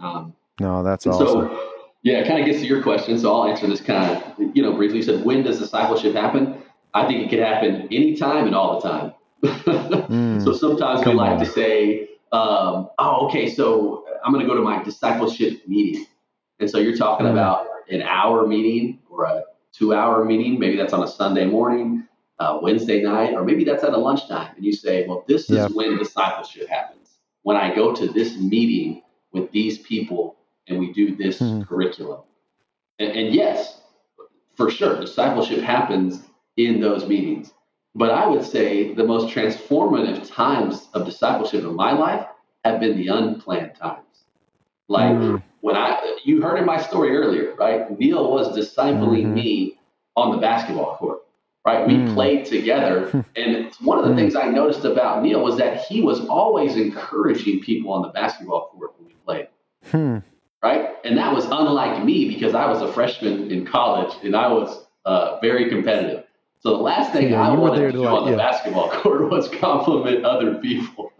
[0.00, 1.26] Um, no, that's awesome.
[1.26, 1.70] So
[2.02, 4.62] Yeah, it kind of gets to your question, so I'll answer this kind of, you
[4.62, 4.98] know, briefly.
[4.98, 6.62] You said, when does discipleship happen?
[6.94, 9.14] I think it can happen anytime and all the time.
[9.44, 11.38] mm, so sometimes we like on.
[11.38, 16.06] to say, um, oh, okay, so I'm going to go to my discipleship meeting.
[16.58, 17.32] And so you're talking mm.
[17.32, 20.58] about an hour meeting or a two hour meeting.
[20.58, 22.06] Maybe that's on a Sunday morning,
[22.38, 24.54] uh, Wednesday night, or maybe that's at a lunchtime.
[24.56, 27.18] And you say, well, this is when discipleship happens.
[27.42, 29.02] When I go to this meeting
[29.32, 30.36] with these people
[30.68, 31.66] and we do this mm.
[31.66, 32.22] curriculum.
[32.98, 33.80] And, and yes,
[34.54, 36.22] for sure, discipleship happens
[36.56, 37.52] in those meetings.
[37.94, 42.26] But I would say the most transformative times of discipleship in my life
[42.64, 44.04] have been the unplanned times.
[44.88, 45.42] Like mm.
[45.60, 47.98] when I, you heard in my story earlier, right?
[47.98, 49.34] Neil was discipling mm-hmm.
[49.34, 49.78] me
[50.16, 51.20] on the basketball court,
[51.64, 51.86] right?
[51.86, 52.14] We mm.
[52.14, 53.24] played together.
[53.36, 54.16] and one of the mm.
[54.16, 58.68] things I noticed about Neil was that he was always encouraging people on the basketball
[58.68, 59.48] court when played.
[59.90, 60.18] Hmm.
[60.62, 60.90] Right.
[61.04, 64.86] And that was unlike me because I was a freshman in college and I was
[65.04, 66.24] uh, very competitive.
[66.60, 68.36] So the last thing yeah, I wanted to do like, on the yeah.
[68.36, 71.12] basketball court was compliment other people.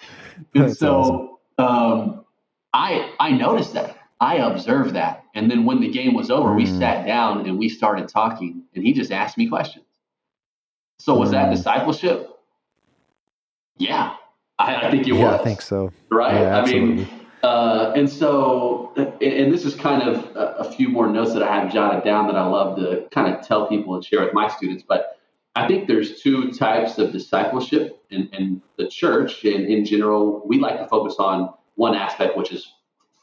[0.54, 2.10] and That's so awesome.
[2.12, 2.24] um,
[2.72, 3.96] I I noticed that.
[4.20, 5.22] I observed that.
[5.36, 6.56] And then when the game was over, mm.
[6.56, 9.84] we sat down and we started talking, and he just asked me questions.
[10.98, 11.32] So was mm.
[11.32, 12.28] that discipleship?
[13.76, 14.16] Yeah,
[14.58, 15.40] I, I think it yeah, was.
[15.40, 15.92] I think so.
[16.10, 16.34] Right?
[16.34, 17.08] Yeah, I mean,
[17.42, 21.72] uh, and so, and this is kind of a, few more notes that I have
[21.72, 24.84] jotted down that I love to kind of tell people and share with my students.
[24.86, 25.18] But
[25.54, 29.44] I think there's two types of discipleship in, in the church.
[29.44, 32.72] And in general, we like to focus on one aspect, which is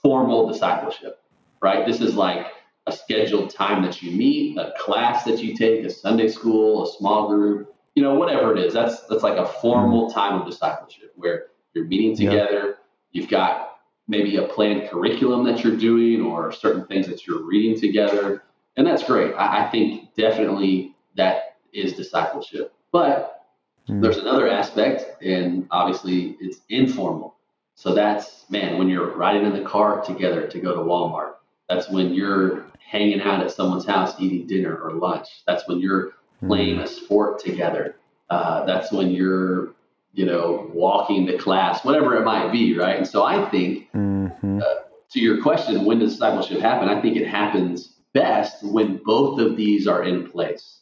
[0.02, 1.22] formal discipleship,
[1.62, 1.86] right?
[1.86, 2.48] This is like
[2.88, 6.98] a scheduled time that you meet, a class that you take, a Sunday school, a
[6.98, 8.74] small group, you know, whatever it is.
[8.74, 10.20] That's that's like a formal mm-hmm.
[10.20, 12.66] time of discipleship where you're meeting together.
[12.68, 12.78] Yep.
[13.12, 13.75] You've got
[14.08, 18.44] maybe a planned curriculum that you're doing or certain things that you're reading together.
[18.78, 19.34] And that's great.
[19.34, 22.74] I, I think definitely that is discipleship.
[22.92, 23.46] But
[23.90, 24.02] mm.
[24.02, 27.36] there's another aspect, and obviously it's informal.
[27.76, 31.34] So that's, man, when you're riding in the car together to go to Walmart,
[31.68, 35.28] that's when you're hanging out at someone's house eating dinner or lunch.
[35.48, 36.14] That's when you're
[36.46, 36.84] playing mm.
[36.84, 37.98] a sport together.
[38.30, 39.75] Uh, that's when you're
[40.16, 42.98] you know, walking to class, whatever it might be, right?
[42.98, 44.60] And so I think, mm-hmm.
[44.60, 44.64] uh,
[45.12, 46.88] to your question, when does discipleship happen?
[46.88, 50.80] I think it happens best when both of these are in place,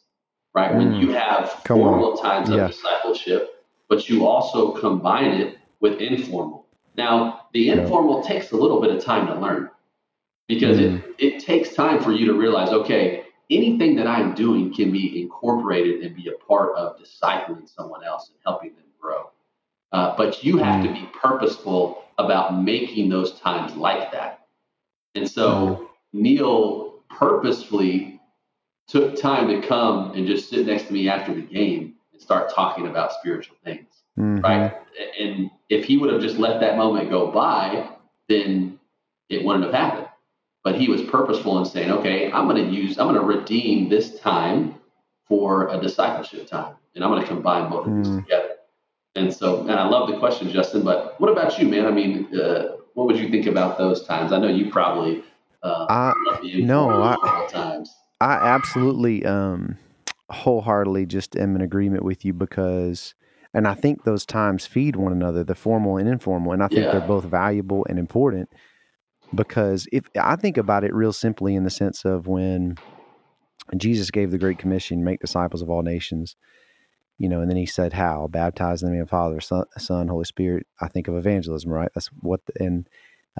[0.54, 0.70] right?
[0.70, 0.76] Mm.
[0.78, 2.22] When you have Come formal on.
[2.22, 6.66] times of discipleship, but you also combine it with informal.
[6.96, 8.28] Now, the informal yeah.
[8.28, 9.68] takes a little bit of time to learn
[10.46, 11.02] because mm.
[11.18, 15.20] it, it takes time for you to realize, okay, anything that I'm doing can be
[15.20, 19.30] incorporated and be a part of discipling someone else and helping them grow.
[19.92, 20.94] Uh, but you have to mm.
[20.94, 24.46] be purposeful about making those times like that.
[25.14, 25.88] And so mm.
[26.12, 28.20] Neil purposefully
[28.88, 32.52] took time to come and just sit next to me after the game and start
[32.52, 33.86] talking about spiritual things.
[34.18, 34.40] Mm-hmm.
[34.40, 34.74] Right.
[35.20, 37.90] And if he would have just let that moment go by,
[38.28, 38.78] then
[39.28, 40.08] it wouldn't have happened.
[40.62, 43.88] But he was purposeful in saying, okay, I'm going to use, I'm going to redeem
[43.88, 44.76] this time
[45.28, 46.74] for a discipleship time.
[46.94, 48.22] And I'm going to combine both of these mm.
[48.22, 48.53] together.
[49.16, 50.82] And so, and I love the question, Justin.
[50.82, 51.86] But what about you, man?
[51.86, 54.32] I mean, uh, what would you think about those times?
[54.32, 55.22] I know you probably
[55.62, 57.94] uh, I, no, I, times.
[58.20, 59.78] I absolutely, um,
[60.30, 63.14] wholeheartedly, just am in agreement with you because,
[63.54, 66.82] and I think those times feed one another, the formal and informal, and I think
[66.82, 66.92] yeah.
[66.92, 68.50] they're both valuable and important
[69.34, 72.76] because if I think about it real simply in the sense of when
[73.76, 76.36] Jesus gave the Great Commission, make disciples of all nations
[77.18, 80.08] you know, and then he said, "How baptize in the name of Father, Son, Son,
[80.08, 81.90] Holy Spirit." I think of evangelism, right?
[81.94, 82.88] That's what, the, and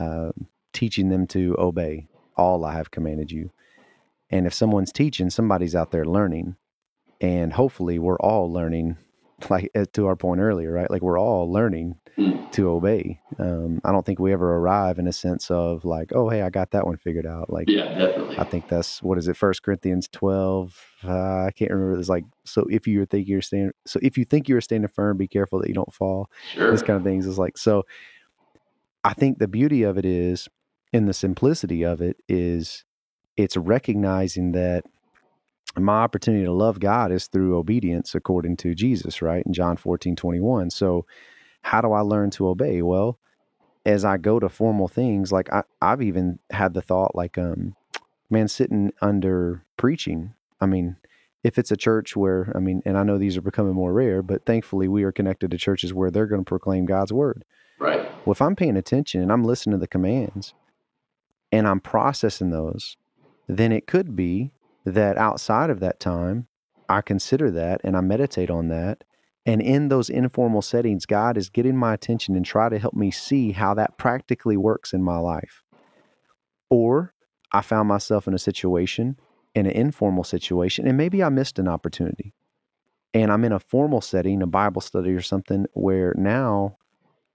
[0.01, 0.33] uh,
[0.73, 2.07] teaching them to obey
[2.37, 3.51] all I have commanded you.
[4.31, 6.57] And if someone's teaching, somebody's out there learning,
[7.21, 8.97] and hopefully, we're all learning.
[9.51, 10.91] Like to our point earlier, right?
[10.91, 11.97] Like we're all learning
[12.53, 13.21] to obey.
[13.39, 16.51] Um, I don't think we ever arrive in a sense of like, oh, hey, I
[16.51, 17.51] got that one figured out.
[17.51, 18.39] Like, yeah, definitely.
[18.39, 19.37] I think that's what is it?
[19.37, 20.81] First Corinthians twelve.
[21.03, 21.99] Uh, I can't remember.
[21.99, 25.17] It's like, so if you think you're standing, so if you think you're standing firm,
[25.17, 26.31] be careful that you don't fall.
[26.53, 26.71] Sure.
[26.71, 27.85] This kind of things is like so.
[29.03, 30.49] I think the beauty of it is,
[30.93, 32.85] in the simplicity of it is,
[33.37, 34.85] it's recognizing that
[35.79, 39.45] my opportunity to love God is through obedience according to Jesus, right?
[39.45, 40.71] In John 14, 21.
[40.71, 41.07] So
[41.63, 42.83] how do I learn to obey?
[42.83, 43.19] Well,
[43.87, 47.75] as I go to formal things, like I, I've even had the thought, like, um,
[48.31, 50.35] man, sitting under preaching.
[50.61, 50.97] I mean,
[51.43, 54.23] if it's a church where, I mean, and I know these are becoming more rare,
[54.23, 57.45] but thankfully we are connected to churches where they're going to proclaim God's word.
[57.79, 58.01] Right.
[58.25, 60.55] Well, if I'm paying attention and I'm listening to the commands,
[61.55, 62.97] and I'm processing those,
[63.47, 64.51] then it could be
[64.85, 66.47] that outside of that time,
[66.89, 69.05] I consider that and I meditate on that.
[69.47, 73.11] And in those informal settings, God is getting my attention and try to help me
[73.11, 75.63] see how that practically works in my life.
[76.71, 77.13] Or
[77.53, 79.19] I found myself in a situation,
[79.55, 82.35] in an informal situation, and maybe I missed an opportunity.
[83.13, 86.79] And I'm in a formal setting, a Bible study or something, where now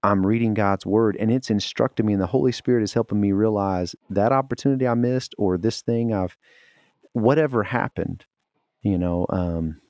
[0.02, 3.32] I'm reading God's word and it's instructing me, and the Holy Spirit is helping me
[3.32, 6.36] realize that opportunity I missed or this thing I've,
[7.12, 8.24] whatever happened,
[8.82, 9.80] you know, um,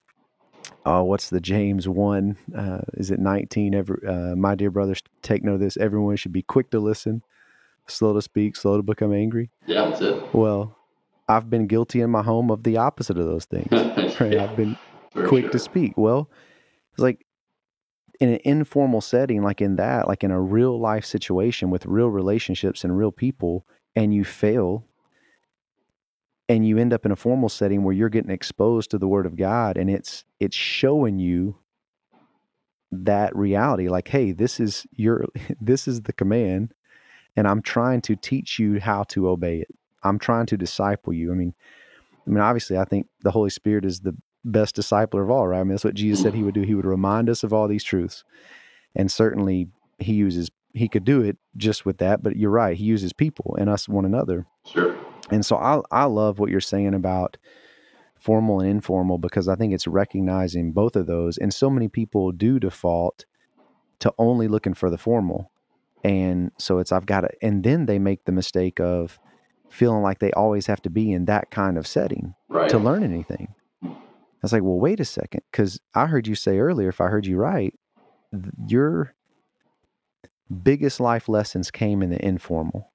[0.87, 2.37] oh, what's the James 1?
[2.57, 3.75] Uh, is it 19?
[3.75, 5.77] Every, uh, my dear brothers, take note of this.
[5.77, 7.23] Everyone should be quick to listen,
[7.87, 9.51] slow to speak, slow to become angry.
[9.67, 10.35] Yeah, that's it.
[10.35, 10.77] Well,
[11.29, 13.69] I've been guilty in my home of the opposite of those things.
[14.21, 14.33] Right?
[14.33, 14.77] yeah, I've been
[15.15, 15.51] quick sure.
[15.53, 15.97] to speak.
[15.97, 16.29] Well,
[16.93, 17.25] it's like
[18.21, 22.09] in an informal setting, like in that, like in a real life situation with real
[22.09, 23.65] relationships and real people,
[23.97, 24.85] and you fail
[26.51, 29.25] and you end up in a formal setting where you're getting exposed to the word
[29.25, 31.57] of God and it's it's showing you
[32.91, 35.27] that reality like hey this is your
[35.61, 36.75] this is the command
[37.37, 39.69] and I'm trying to teach you how to obey it.
[40.03, 41.31] I'm trying to disciple you.
[41.31, 41.55] I mean
[42.27, 45.61] I mean obviously I think the Holy Spirit is the best discipler of all, right?
[45.61, 46.63] I mean, that's what Jesus said he would do.
[46.63, 48.25] He would remind us of all these truths.
[48.97, 52.77] And certainly he uses, he could do it just with that, but you're right.
[52.77, 54.47] He uses people and us one another.
[54.67, 54.97] Sure.
[55.31, 57.37] And so I, I love what you're saying about
[58.19, 61.39] formal and informal because I think it's recognizing both of those.
[61.39, 63.25] And so many people do default
[64.01, 65.51] to only looking for the formal.
[66.05, 69.19] And so it's, I've got to, and then they make the mistake of
[69.69, 72.69] feeling like they always have to be in that kind of setting right.
[72.71, 73.55] to learn anything.
[73.83, 77.09] I was like, well, wait a second, because I heard you say earlier, if I
[77.09, 77.75] heard you right,
[78.67, 79.15] your
[80.51, 82.91] biggest life lessons came in the informal.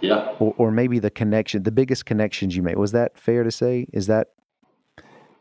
[0.00, 0.34] Yeah.
[0.38, 2.76] Or, or maybe the connection, the biggest connections you made.
[2.76, 3.86] Was that fair to say?
[3.92, 4.28] Is that?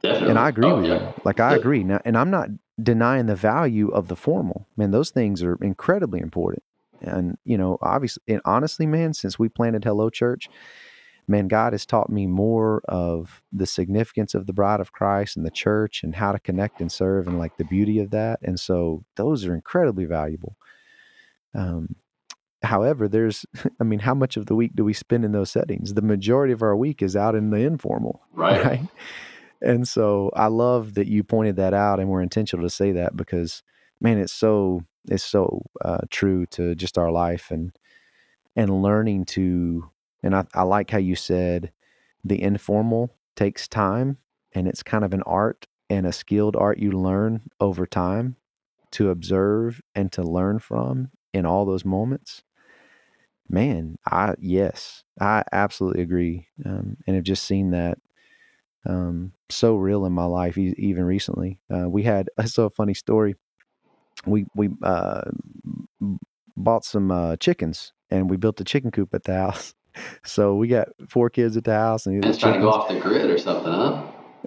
[0.02, 0.30] Definitely.
[0.30, 1.10] And I agree oh, with yeah.
[1.10, 1.14] you.
[1.24, 2.50] Like I agree now, and I'm not
[2.82, 4.68] denying the value of the formal.
[4.76, 6.64] Man, those things are incredibly important.
[7.02, 10.50] And you know, obviously, and honestly, man, since we planted Hello Church,
[11.28, 15.46] man, God has taught me more of the significance of the bride of Christ and
[15.46, 18.40] the church and how to connect and serve and like the beauty of that.
[18.42, 20.56] And so those are incredibly valuable.
[21.54, 21.96] Um,
[22.64, 23.46] however, there's,
[23.80, 25.94] I mean, how much of the week do we spend in those settings?
[25.94, 28.22] The majority of our week is out in the informal.
[28.34, 28.66] Right.
[28.66, 28.88] right?
[29.62, 33.16] And so I love that you pointed that out and we're intentional to say that
[33.16, 33.62] because,
[34.00, 37.72] man, it's so, it's so uh, true to just our life and,
[38.56, 39.92] and learning to
[40.24, 41.72] and I, I like how you said
[42.24, 44.18] the informal takes time
[44.54, 48.36] and it's kind of an art and a skilled art you learn over time
[48.92, 52.44] to observe and to learn from in all those moments
[53.50, 57.98] man i yes i absolutely agree um, and have just seen that
[58.86, 61.60] um, so real in my life e- even recently.
[61.74, 63.36] Uh, we had i saw a funny story.
[64.26, 65.22] We we uh,
[66.58, 69.74] bought some uh, chickens and we built a chicken coop at the house.
[70.24, 73.00] So we got four kids at the house, and it's trying to go off the
[73.00, 74.02] grid or something, huh?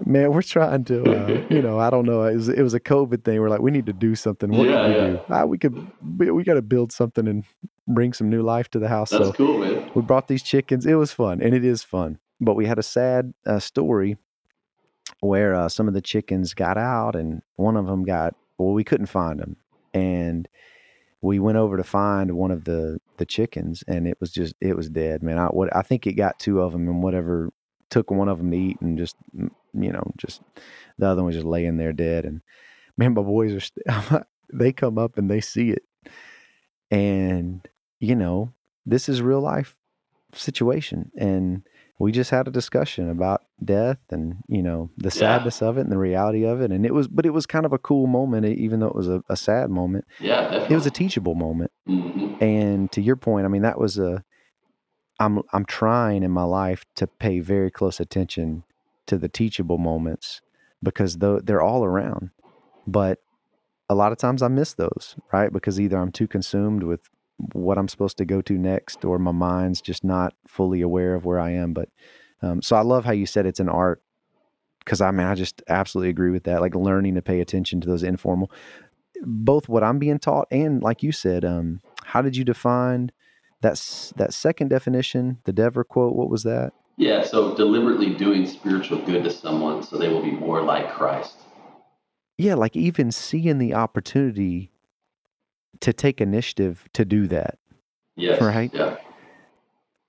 [0.04, 2.24] Man, we're trying to, uh, you know, I don't know.
[2.24, 3.40] It was, it was, a COVID thing.
[3.40, 4.50] We're like, we need to do something.
[4.50, 5.06] What yeah, can we yeah.
[5.06, 5.20] do?
[5.30, 7.44] Ah, we could, we, we got to build something and
[7.86, 9.10] bring some new life to the house.
[9.10, 9.90] That's so cool, man.
[9.94, 10.84] We brought these chickens.
[10.84, 12.18] It was fun, and it is fun.
[12.40, 14.16] But we had a sad uh, story
[15.20, 18.72] where uh, some of the chickens got out, and one of them got well.
[18.72, 19.56] We couldn't find them,
[19.92, 20.48] and
[21.24, 24.76] we went over to find one of the the chickens and it was just it
[24.76, 27.50] was dead man i what i think it got two of them and whatever
[27.94, 30.42] took one of them to eat and just you know just
[30.98, 32.40] the other one was just laying there dead and
[32.96, 35.84] man my boys are st- they come up and they see it
[36.90, 37.68] and
[38.00, 38.52] you know
[38.84, 39.76] this is real life
[40.32, 41.62] situation and
[42.00, 45.68] we just had a discussion about death and you know the sadness yeah.
[45.68, 47.72] of it and the reality of it and it was but it was kind of
[47.72, 50.72] a cool moment even though it was a, a sad moment yeah definitely.
[50.72, 52.42] it was a teachable moment mm-hmm.
[52.42, 54.24] and to your point i mean that was a
[55.24, 58.64] i'm i'm trying in my life to pay very close attention
[59.06, 60.40] to the teachable moments
[60.82, 62.30] because though they're all around
[62.86, 63.18] but
[63.88, 67.08] a lot of times i miss those right because either i'm too consumed with
[67.52, 71.24] what I'm supposed to go to next, or my mind's just not fully aware of
[71.24, 71.72] where I am.
[71.72, 71.88] But
[72.42, 74.02] um, so I love how you said it's an art
[74.80, 76.60] because I mean I just absolutely agree with that.
[76.60, 78.50] Like learning to pay attention to those informal,
[79.22, 83.10] both what I'm being taught and like you said, um, how did you define
[83.64, 86.14] that that second definition, the Dever quote?
[86.14, 86.72] What was that?
[86.96, 91.34] Yeah, so deliberately doing spiritual good to someone so they will be more like Christ.
[92.38, 94.70] Yeah, like even seeing the opportunity
[95.80, 97.58] to take initiative to do that.
[98.16, 98.40] Yes.
[98.40, 98.72] Right.
[98.72, 98.96] Yeah.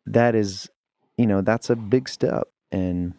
[0.05, 0.69] That is
[1.17, 2.43] you know, that's a big step.
[2.71, 3.13] And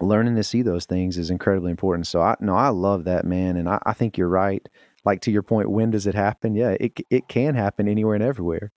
[0.00, 2.06] learning to see those things is incredibly important.
[2.06, 4.66] So I no, I love that man, and I, I think you're right.
[5.04, 6.54] Like to your point, when does it happen?
[6.54, 8.72] Yeah, it it can happen anywhere and everywhere.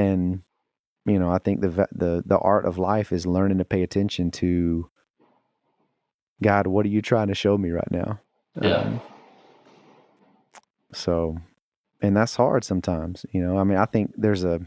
[0.00, 0.42] And
[1.06, 4.30] you know, I think the the the art of life is learning to pay attention
[4.32, 4.90] to
[6.42, 6.66] God.
[6.66, 8.20] What are you trying to show me right now?
[8.60, 8.76] Yeah.
[8.76, 9.00] Um,
[10.92, 11.36] so,
[12.00, 13.24] and that's hard sometimes.
[13.32, 14.60] You know, I mean, I think there's a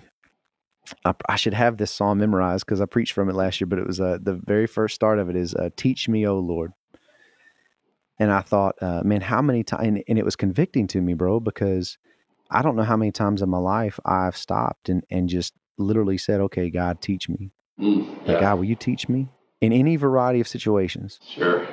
[1.06, 3.80] I, I should have this psalm memorized because I preached from it last year, but
[3.80, 6.74] it was uh, the very first start of it is uh, "Teach me, O Lord."
[8.20, 9.88] And I thought, uh, man, how many times?
[9.88, 11.98] And, and, it was convicting to me, bro, because
[12.54, 16.18] I don't know how many times in my life I've stopped and and just literally
[16.18, 18.32] said, "Okay, God, teach me." Mm, yeah.
[18.32, 19.28] Like, God, will you teach me
[19.60, 21.20] in any variety of situations?
[21.28, 21.68] Sure.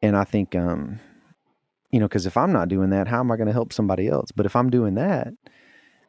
[0.00, 1.00] And I think, um,
[1.90, 4.06] you know, because if I'm not doing that, how am I going to help somebody
[4.06, 4.30] else?
[4.30, 5.34] But if I'm doing that,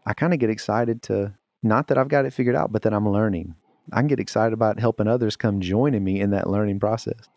[0.05, 1.33] I kind of get excited to
[1.63, 3.55] not that I've got it figured out, but that I'm learning.
[3.91, 7.27] I can get excited about helping others come joining me in that learning process.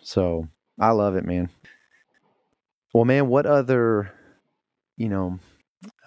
[0.00, 0.48] So
[0.80, 1.50] I love it, man.
[2.94, 4.10] Well, man, what other,
[4.98, 5.38] you know,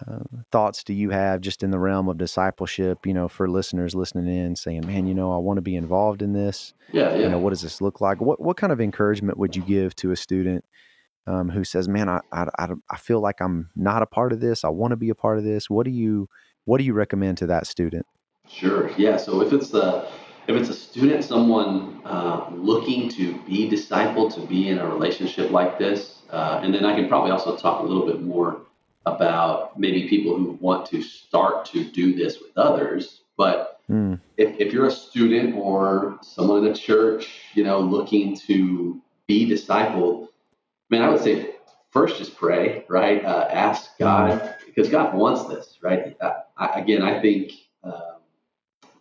[0.06, 0.20] uh,
[0.52, 4.28] thoughts do you have just in the realm of discipleship, you know, for listeners listening
[4.28, 6.74] in saying, man, you know, I want to be involved in this.
[6.92, 7.24] Yeah, yeah.
[7.24, 8.20] You know, what does this look like?
[8.20, 10.66] What, what kind of encouragement would you give to a student
[11.26, 14.66] um, who says, man, I, I, I feel like I'm not a part of this.
[14.66, 15.70] I want to be a part of this.
[15.70, 16.28] What do you,
[16.66, 18.06] what do you recommend to that student?
[18.50, 18.92] Sure.
[18.98, 19.16] Yeah.
[19.18, 20.12] So if it's a
[20.48, 25.52] if it's a student, someone uh, looking to be discipled, to be in a relationship
[25.52, 28.62] like this, uh, and then I can probably also talk a little bit more
[29.06, 33.22] about maybe people who want to start to do this with others.
[33.38, 34.20] But mm.
[34.38, 39.50] if, if you're a student or someone in a church, you know, looking to be
[39.50, 40.28] discipled,
[40.90, 41.56] man, I would say
[41.92, 43.24] first just pray, right?
[43.24, 46.16] Uh, ask God because God wants this, right?
[46.58, 47.52] I, again, I think
[47.84, 48.22] um,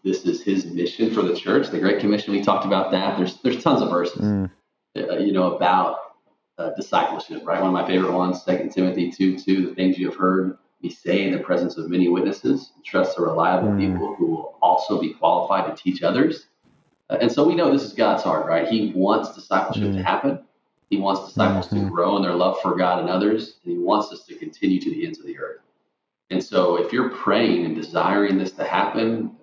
[0.05, 2.33] this is His mission for the church, the Great Commission.
[2.33, 3.19] We talked about that.
[3.19, 4.51] There's there's tons of verses, mm.
[4.97, 5.99] uh, you know, about
[6.59, 7.61] uh, discipleship, right?
[7.61, 9.75] One of my favorite ones, Second Timothy two two.
[10.21, 13.23] The things you have heard me say in the presence of many witnesses, trust the
[13.23, 13.79] reliable mm.
[13.79, 16.47] people who will also be qualified to teach others.
[17.09, 18.67] Uh, and so we know this is God's heart, right?
[18.67, 19.97] He wants discipleship mm.
[19.97, 20.45] to happen.
[20.89, 21.85] He wants disciples mm-hmm.
[21.85, 24.81] to grow in their love for God and others, and He wants us to continue
[24.81, 25.61] to the ends of the earth.
[26.31, 29.37] And so, if you're praying and desiring this to happen,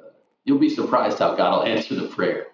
[0.44, 2.48] you'll be surprised how God will answer the prayer.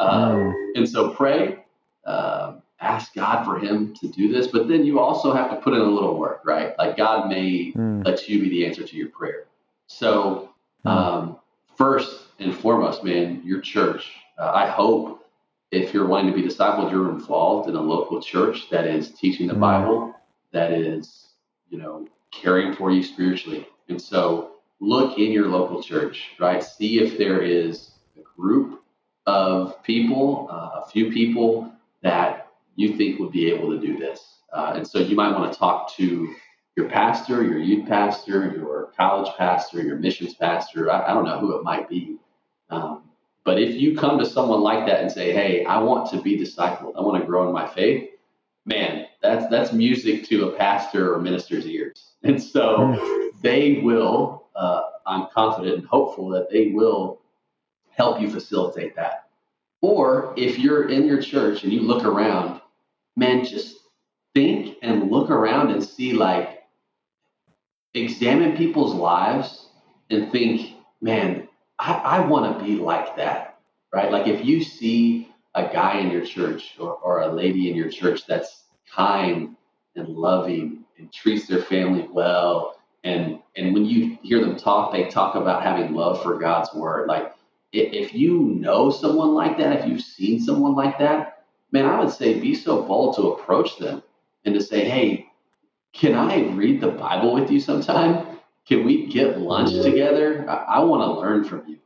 [0.00, 0.54] Um, mm.
[0.74, 1.64] And so, pray,
[2.04, 5.74] uh, ask God for Him to do this, but then you also have to put
[5.74, 6.76] in a little work, right?
[6.78, 8.04] Like God may mm.
[8.04, 9.46] let you be the answer to your prayer.
[9.86, 10.50] So,
[10.84, 10.90] mm.
[10.90, 11.38] um,
[11.76, 14.12] first and foremost, man, your church.
[14.38, 15.26] Uh, I hope
[15.70, 19.46] if you're wanting to be discipled, you're involved in a local church that is teaching
[19.46, 19.60] the mm.
[19.60, 20.14] Bible,
[20.52, 21.34] that is,
[21.68, 23.66] you know, caring for you spiritually.
[23.88, 26.62] And so look in your local church, right?
[26.62, 28.82] See if there is a group
[29.26, 31.70] of people, uh, a few people
[32.02, 34.20] that you think would be able to do this.
[34.52, 36.34] Uh, and so you might want to talk to
[36.76, 40.90] your pastor, your youth pastor, your college pastor, your missions pastor.
[40.90, 42.16] I, I don't know who it might be.
[42.70, 43.04] Um,
[43.44, 46.38] but if you come to someone like that and say, "Hey, I want to be
[46.38, 46.92] discipled.
[46.96, 48.10] I want to grow in my faith,"
[48.64, 52.06] man, that's that's music to a pastor or minister's ears.
[52.22, 53.28] And so hmm.
[53.42, 54.48] they will.
[54.54, 57.22] Uh, I'm confident and hopeful that they will
[57.96, 59.30] help you facilitate that.
[59.80, 62.59] Or if you're in your church and you look around,
[63.16, 63.76] man, just
[64.34, 66.60] think and look around and see like
[67.94, 69.68] examine people's lives
[70.10, 71.48] and think, man,
[71.78, 73.58] I, I want to be like that,
[73.92, 74.10] right?
[74.10, 77.88] Like if you see a guy in your church or, or a lady in your
[77.88, 79.56] church that's kind
[79.96, 85.08] and loving and treats their family well, and and when you hear them talk, they
[85.08, 87.08] talk about having love for God's word.
[87.08, 87.32] Like
[87.72, 91.39] if you know someone like that, if you've seen someone like that,
[91.72, 94.02] man, I would say be so bold to approach them
[94.44, 95.26] and to say, hey,
[95.92, 98.38] can I read the Bible with you sometime?
[98.66, 100.48] Can we get lunch together?
[100.48, 101.78] I, I want to learn from you,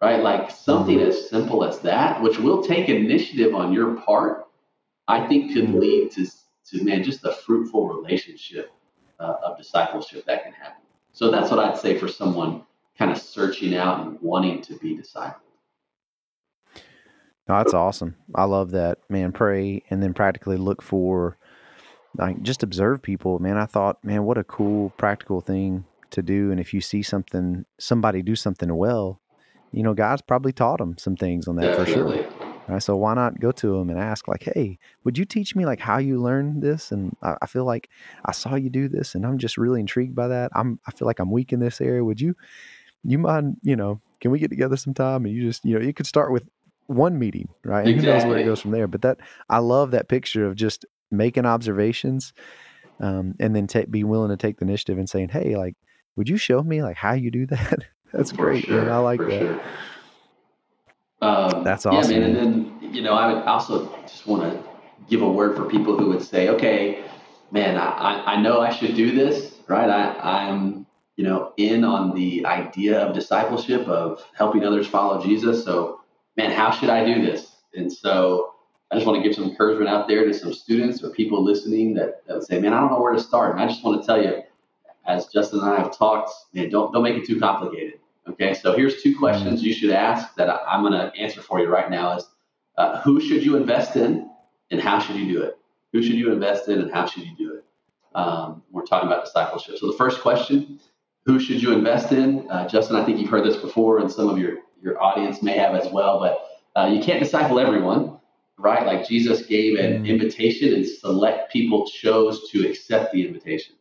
[0.00, 0.22] right?
[0.22, 1.08] Like something mm-hmm.
[1.08, 4.46] as simple as that, which will take initiative on your part,
[5.06, 6.26] I think could lead to,
[6.70, 8.72] to man, just a fruitful relationship
[9.20, 10.82] uh, of discipleship that can happen.
[11.12, 12.64] So that's what I'd say for someone
[12.98, 15.36] kind of searching out and wanting to be discipled.
[17.48, 18.16] No, that's awesome.
[18.34, 19.32] I love that, man.
[19.32, 21.36] Pray and then practically look for,
[22.16, 23.38] like, just observe people.
[23.40, 26.50] Man, I thought, man, what a cool practical thing to do.
[26.50, 29.20] And if you see something, somebody do something well,
[29.72, 32.22] you know, God's probably taught them some things on that Definitely.
[32.22, 32.52] for sure.
[32.68, 35.66] Right, so why not go to them and ask, like, "Hey, would you teach me
[35.66, 37.88] like how you learned this?" And I, I, feel like
[38.24, 40.52] I saw you do this, and I'm just really intrigued by that.
[40.54, 42.04] I'm I feel like I'm weak in this area.
[42.04, 42.36] Would you,
[43.02, 45.24] you mind, you know, can we get together sometime?
[45.24, 46.44] And you just, you know, you could start with
[46.94, 47.86] one meeting, right?
[47.86, 48.10] And exactly.
[48.10, 48.86] who knows where it goes from there.
[48.86, 49.18] But that
[49.48, 52.32] I love that picture of just making observations,
[53.00, 55.76] um, and then take, be willing to take the initiative and saying, "Hey, like,
[56.16, 58.82] would you show me like how you do that?" That's great, sure.
[58.82, 58.92] man.
[58.92, 59.40] I like that.
[59.40, 59.60] Sure.
[61.22, 62.12] Um, That's awesome.
[62.12, 62.36] Yeah, man.
[62.36, 64.62] And then you know, I would also just want to
[65.08, 67.04] give a word for people who would say, "Okay,
[67.52, 69.88] man, I, I know I should do this, right?
[69.88, 70.86] I, I'm
[71.16, 75.64] you know in on the idea of discipleship of helping others follow Jesus.
[75.64, 76.00] So,
[76.36, 78.52] man, how should I do this?" And so
[78.92, 81.94] I just want to give some encouragement out there to some students or people listening
[81.94, 83.52] that, that would say, man, I don't know where to start.
[83.52, 84.42] And I just want to tell you,
[85.06, 88.00] as Justin and I have talked, man, don't, don't make it too complicated.
[88.28, 91.58] Okay, so here's two questions you should ask that I, am going to answer for
[91.58, 92.28] you right now is
[92.76, 94.30] uh, who should you invest in
[94.70, 95.56] and how should you do it?
[95.94, 97.64] Who should you invest in and how should you do it?
[98.14, 99.78] Um, we're talking about discipleship.
[99.78, 100.78] So the first question,
[101.24, 102.48] who should you invest in?
[102.50, 105.56] Uh, Justin, I think you've heard this before and some of your, your audience may
[105.56, 108.18] have as well, but uh, you can't disciple everyone
[108.62, 108.86] right?
[108.86, 110.08] Like Jesus gave an mm.
[110.08, 113.74] invitation and select people chose to accept the invitation.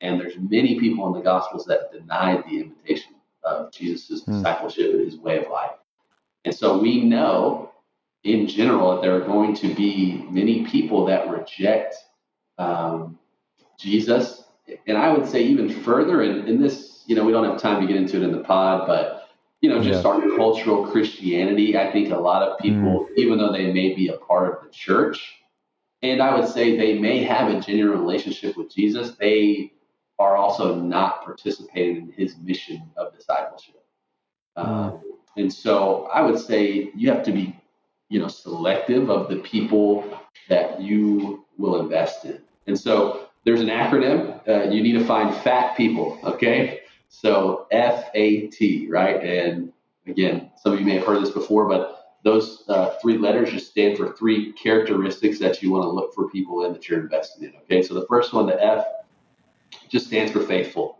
[0.00, 3.14] And there's many people in the Gospels that denied the invitation
[3.44, 4.32] of Jesus' mm.
[4.32, 5.72] discipleship and his way of life.
[6.44, 7.70] And so we know
[8.24, 11.94] in general that there are going to be many people that reject
[12.58, 13.18] um,
[13.78, 14.44] Jesus.
[14.86, 17.82] And I would say even further, and, and this, you know, we don't have time
[17.82, 19.23] to get into it in the pod, but
[19.64, 20.10] you know, just yeah.
[20.10, 21.78] our cultural Christianity.
[21.78, 23.16] I think a lot of people, mm.
[23.16, 25.36] even though they may be a part of the church,
[26.02, 29.72] and I would say they may have a genuine relationship with Jesus, they
[30.18, 33.82] are also not participating in his mission of discipleship.
[34.58, 34.66] Mm.
[34.66, 35.00] Um,
[35.38, 37.58] and so I would say you have to be,
[38.10, 40.04] you know, selective of the people
[40.50, 42.38] that you will invest in.
[42.66, 44.46] And so there's an acronym.
[44.46, 46.80] Uh, you need to find fat people, okay?
[47.20, 49.22] So F A T, right?
[49.22, 49.72] And
[50.06, 53.70] again, some of you may have heard this before, but those uh, three letters just
[53.70, 57.44] stand for three characteristics that you want to look for people in that you're investing
[57.44, 57.54] in.
[57.62, 58.84] Okay, so the first one, the F,
[59.88, 60.98] just stands for faithful.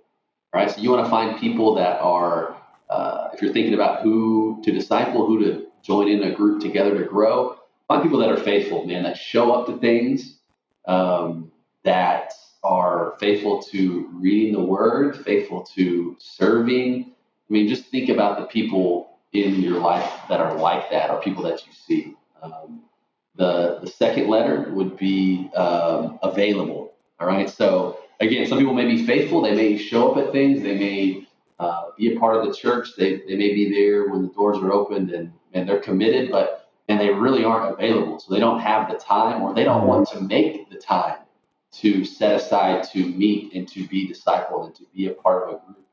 [0.54, 2.56] Right, so you want to find people that are,
[2.88, 6.96] uh, if you're thinking about who to disciple, who to join in a group together
[6.96, 7.56] to grow,
[7.88, 10.38] find people that are faithful, man, that show up to things,
[10.86, 11.50] um,
[11.82, 12.32] that
[12.64, 17.04] are faithful to reading the word, faithful to serving.
[17.04, 21.20] I mean, just think about the people in your life that are like that, or
[21.20, 22.14] people that you see.
[22.42, 22.82] Um,
[23.36, 26.94] the the second letter would be um, available.
[27.20, 27.50] All right.
[27.50, 29.42] So again, some people may be faithful.
[29.42, 30.62] They may show up at things.
[30.62, 31.26] They may
[31.58, 32.90] uh, be a part of the church.
[32.96, 36.70] They they may be there when the doors are opened and and they're committed, but
[36.88, 38.20] and they really aren't available.
[38.20, 41.16] So they don't have the time, or they don't want to make the time
[41.80, 45.54] to set aside to meet and to be discipled and to be a part of
[45.54, 45.86] a group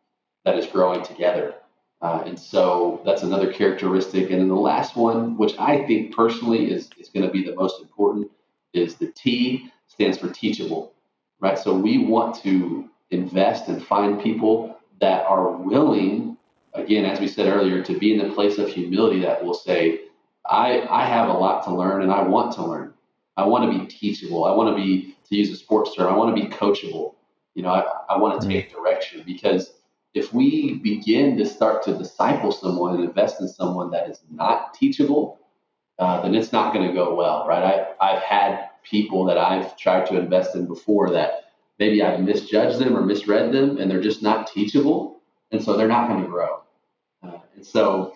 [0.45, 1.55] that is growing together.
[2.01, 4.31] Uh, and so that's another characteristic.
[4.31, 7.55] And then the last one, which I think personally is, is going to be the
[7.55, 8.29] most important,
[8.73, 10.93] is the T stands for teachable,
[11.39, 11.59] right?
[11.59, 16.37] So we want to invest and find people that are willing,
[16.73, 20.01] again, as we said earlier, to be in the place of humility that will say,
[20.45, 22.93] I, I have a lot to learn and I want to learn.
[23.37, 24.45] I want to be teachable.
[24.45, 27.15] I want to be, to use a sports term, I want to be coachable.
[27.55, 28.51] You know, I, I want to mm.
[28.51, 29.73] take direction because
[30.13, 34.73] if we begin to start to disciple someone and invest in someone that is not
[34.73, 35.39] teachable,
[35.99, 37.63] uh, then it's not going to go well, right?
[37.63, 42.79] I, I've had people that I've tried to invest in before that maybe I've misjudged
[42.79, 45.21] them or misread them and they're just not teachable.
[45.51, 46.61] And so they're not going to grow.
[47.23, 48.15] Uh, and so,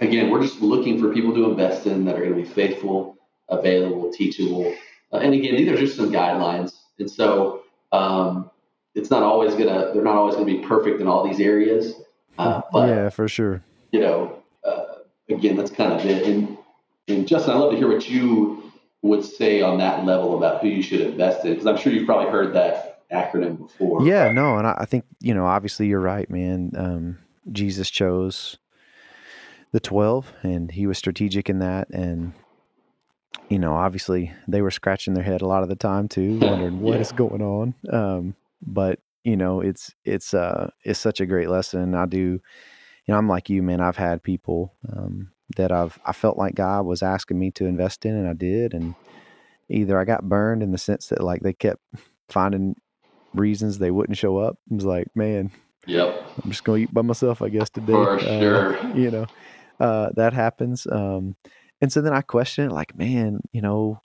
[0.00, 3.16] again, we're just looking for people to invest in that are going to be faithful
[3.48, 4.74] available, teachable.
[5.14, 6.74] Uh, and again, these are just some guidelines.
[6.98, 7.62] And so
[7.92, 8.50] um,
[8.94, 11.94] it's not always gonna they're not always gonna be perfect in all these areas.
[12.36, 13.62] Uh, but yeah, for sure.
[13.92, 14.96] You know, uh,
[15.28, 16.26] again, that's kind of it.
[16.26, 16.58] And,
[17.06, 20.68] and Justin, I'd love to hear what you would say on that level about who
[20.68, 24.04] you should invest in, because I'm sure you've probably heard that acronym before.
[24.04, 26.72] Yeah, no, and I, I think you know, obviously, you're right, man.
[26.76, 27.18] Um,
[27.52, 28.56] Jesus chose
[29.70, 32.32] the twelve, and he was strategic in that, and
[33.54, 36.80] you know, obviously they were scratching their head a lot of the time too, wondering
[36.80, 37.00] what yeah.
[37.00, 37.72] is going on.
[37.88, 41.94] Um, but you know, it's it's uh it's such a great lesson.
[41.94, 42.40] I do, you
[43.06, 43.80] know, I'm like you, man.
[43.80, 48.04] I've had people um, that I've I felt like God was asking me to invest
[48.04, 48.96] in, and I did, and
[49.68, 51.80] either I got burned in the sense that like they kept
[52.28, 52.74] finding
[53.34, 54.58] reasons they wouldn't show up.
[54.68, 55.52] I was like, man,
[55.86, 57.92] yep, I'm just gonna eat by myself, I guess today.
[57.92, 59.26] For uh, sure, you know,
[59.78, 60.88] uh, that happens.
[60.90, 61.36] Um,
[61.80, 64.00] and so then I question it, like, man, you know,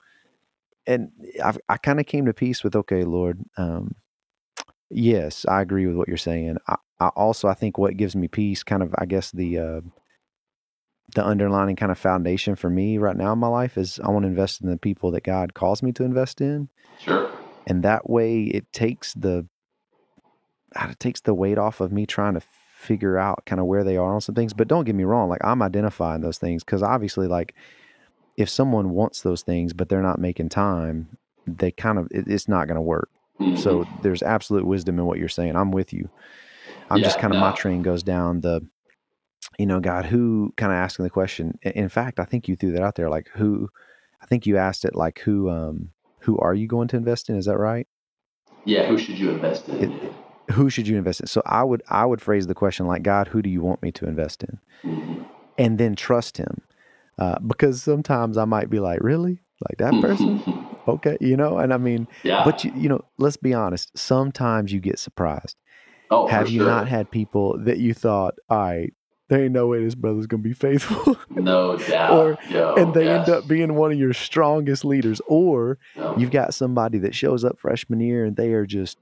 [0.87, 1.11] and
[1.43, 3.95] I, I kind of came to peace with, okay, Lord, um,
[4.89, 6.57] yes, I agree with what you're saying.
[6.67, 9.81] I, I also I think what gives me peace, kind of I guess the uh,
[11.15, 14.23] the underlining kind of foundation for me right now in my life is I want
[14.23, 16.69] to invest in the people that God calls me to invest in.
[16.99, 17.31] Sure.
[17.67, 19.47] And that way it takes the
[20.75, 22.41] it takes the weight off of me trying to
[22.79, 24.53] figure out kind of where they are on some things.
[24.53, 27.53] But don't get me wrong, like I'm identifying those things because obviously like
[28.37, 32.47] if someone wants those things but they're not making time, they kind of it, it's
[32.47, 33.09] not going to work.
[33.39, 33.57] Mm-hmm.
[33.57, 35.55] So there's absolute wisdom in what you're saying.
[35.55, 36.09] I'm with you.
[36.89, 37.49] I'm yeah, just kind of no.
[37.49, 38.65] my train goes down the
[39.57, 41.59] you know, God, who kind of asking the question.
[41.61, 43.09] In fact, I think you threw that out there.
[43.09, 43.69] Like who,
[44.21, 47.35] I think you asked it like who, um, who are you going to invest in?
[47.35, 47.85] Is that right?
[48.63, 48.87] Yeah.
[48.87, 49.91] Who should you invest in?
[49.91, 50.13] It,
[50.51, 51.27] who should you invest in?
[51.27, 53.91] So I would, I would phrase the question like, God, who do you want me
[53.93, 54.59] to invest in?
[54.83, 55.23] Mm-hmm.
[55.57, 56.61] And then trust him.
[57.17, 59.41] Uh, because sometimes I might be like, really?
[59.69, 60.41] Like that person?
[60.87, 61.17] okay.
[61.19, 62.43] You know, and I mean, yeah.
[62.45, 63.97] but you, you know, let's be honest.
[63.97, 65.57] Sometimes you get surprised.
[66.11, 66.69] Oh, Have you sure.
[66.69, 68.93] not had people that you thought, all right,
[69.27, 71.17] there ain't no way this brother's gonna be faithful.
[71.29, 72.11] no doubt.
[72.11, 73.27] or Yo, and they yes.
[73.27, 75.21] end up being one of your strongest leaders.
[75.27, 75.77] Or
[76.17, 78.97] you've got somebody that shows up freshman year and they are just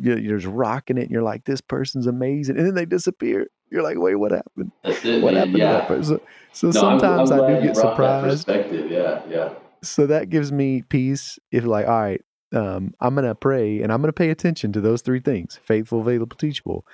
[0.00, 1.02] you're just rocking it.
[1.02, 3.48] And you're like, this person's amazing, and then they disappear.
[3.70, 4.72] You're like, wait, what happened?
[4.84, 5.72] It, what happened yeah.
[5.72, 6.20] to that person?
[6.52, 8.46] So, so no, sometimes I'm, I'm i do get surprised.
[8.46, 9.50] perspective, yeah, yeah.
[9.82, 11.38] So that gives me peace.
[11.52, 12.20] If like, all right,
[12.54, 16.36] um, I'm gonna pray and I'm gonna pay attention to those three things: faithful, available,
[16.36, 16.86] teachable.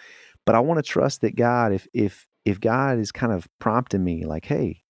[0.45, 4.05] But I want to trust that God, if if if God is kind of prompting
[4.05, 4.83] me, like, hey,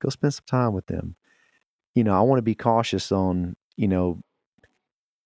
[0.00, 1.16] go spend some time with them,
[1.94, 4.20] you know, I want to be cautious on, you know,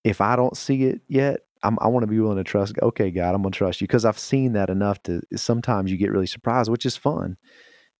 [0.03, 2.75] if I don't see it yet, I'm, i want to be willing to trust.
[2.81, 5.21] Okay, God, I'm gonna trust you because I've seen that enough to.
[5.35, 7.37] Sometimes you get really surprised, which is fun,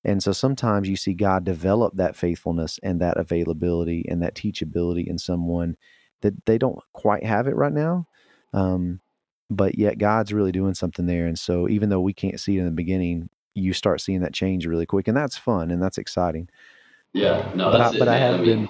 [0.04, 5.08] and so sometimes you see God develop that faithfulness and that availability and that teachability
[5.08, 5.76] in someone
[6.22, 8.08] that they don't quite have it right now.
[8.54, 9.02] Um,
[9.50, 11.26] but yet God's really doing something there.
[11.28, 14.34] And so even though we can't see it in the beginning, you start seeing that
[14.34, 16.50] change really quick, and that's fun and that's exciting.
[17.14, 18.70] Yeah, no, but I, but I have I mean, been.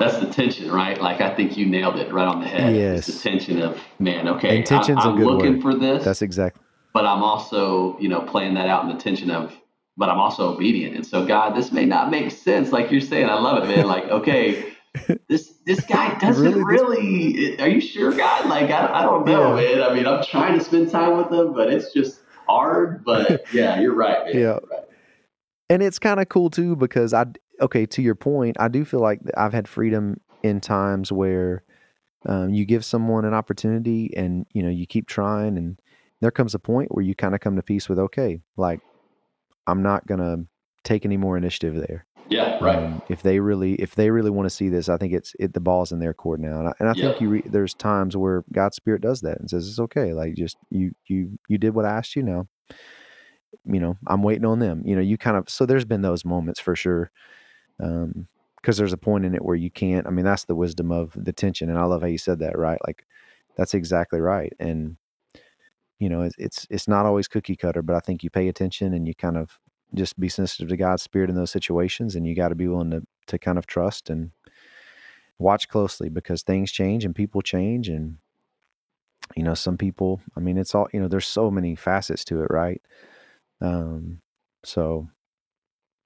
[0.00, 0.98] That's the tension, right?
[0.98, 2.74] Like I think you nailed it right on the head.
[2.74, 4.28] Yes, it's the tension of man.
[4.28, 5.62] Okay, Intention's I, am looking word.
[5.62, 6.02] for this.
[6.02, 6.62] That's exactly.
[6.94, 9.54] But I'm also, you know, playing that out in the tension of,
[9.98, 10.96] but I'm also obedient.
[10.96, 13.28] And so, God, this may not make sense, like you're saying.
[13.28, 13.86] I love it, man.
[13.86, 14.72] Like, okay,
[15.28, 18.48] this this guy doesn't really, really, Are you sure, God?
[18.48, 19.76] Like, I, I don't know, yeah.
[19.76, 19.82] man.
[19.90, 23.78] I mean, I'm trying to spend time with him, but it's just hard, but yeah,
[23.78, 24.38] you're right, man.
[24.38, 24.58] Yeah.
[24.70, 24.84] Right.
[25.68, 27.26] And it's kind of cool too because I
[27.60, 31.62] okay, to your point, I do feel like I've had freedom in times where
[32.26, 35.78] um, you give someone an opportunity and you know you keep trying and
[36.20, 38.80] there comes a point where you kind of come to peace with okay like
[39.66, 40.38] i'm not gonna
[40.82, 42.06] take any more initiative there.
[42.28, 42.76] Yeah right.
[42.78, 45.52] Um, if they really if they really want to see this i think it's it
[45.52, 47.08] the ball's in their court now and i, and I yeah.
[47.08, 50.34] think you re, there's times where god's spirit does that and says it's okay like
[50.34, 52.46] just you you you did what i asked you now
[53.64, 54.82] you know i'm waiting on them.
[54.84, 57.10] You know you kind of so there's been those moments for sure
[57.82, 58.26] um
[58.56, 61.12] because there's a point in it where you can't i mean that's the wisdom of
[61.16, 62.78] the tension and i love how you said that right?
[62.86, 63.06] Like
[63.56, 64.96] that's exactly right and
[65.98, 68.94] you know it's it's, it's not always cookie cutter but i think you pay attention
[68.94, 69.58] and you kind of
[69.94, 72.90] just be sensitive to god's spirit in those situations and you got to be willing
[72.90, 74.30] to to kind of trust and
[75.38, 78.18] watch closely because things change and people change and
[79.36, 82.42] you know some people i mean it's all you know there's so many facets to
[82.42, 82.82] it right?
[83.60, 84.20] Um
[84.64, 85.08] so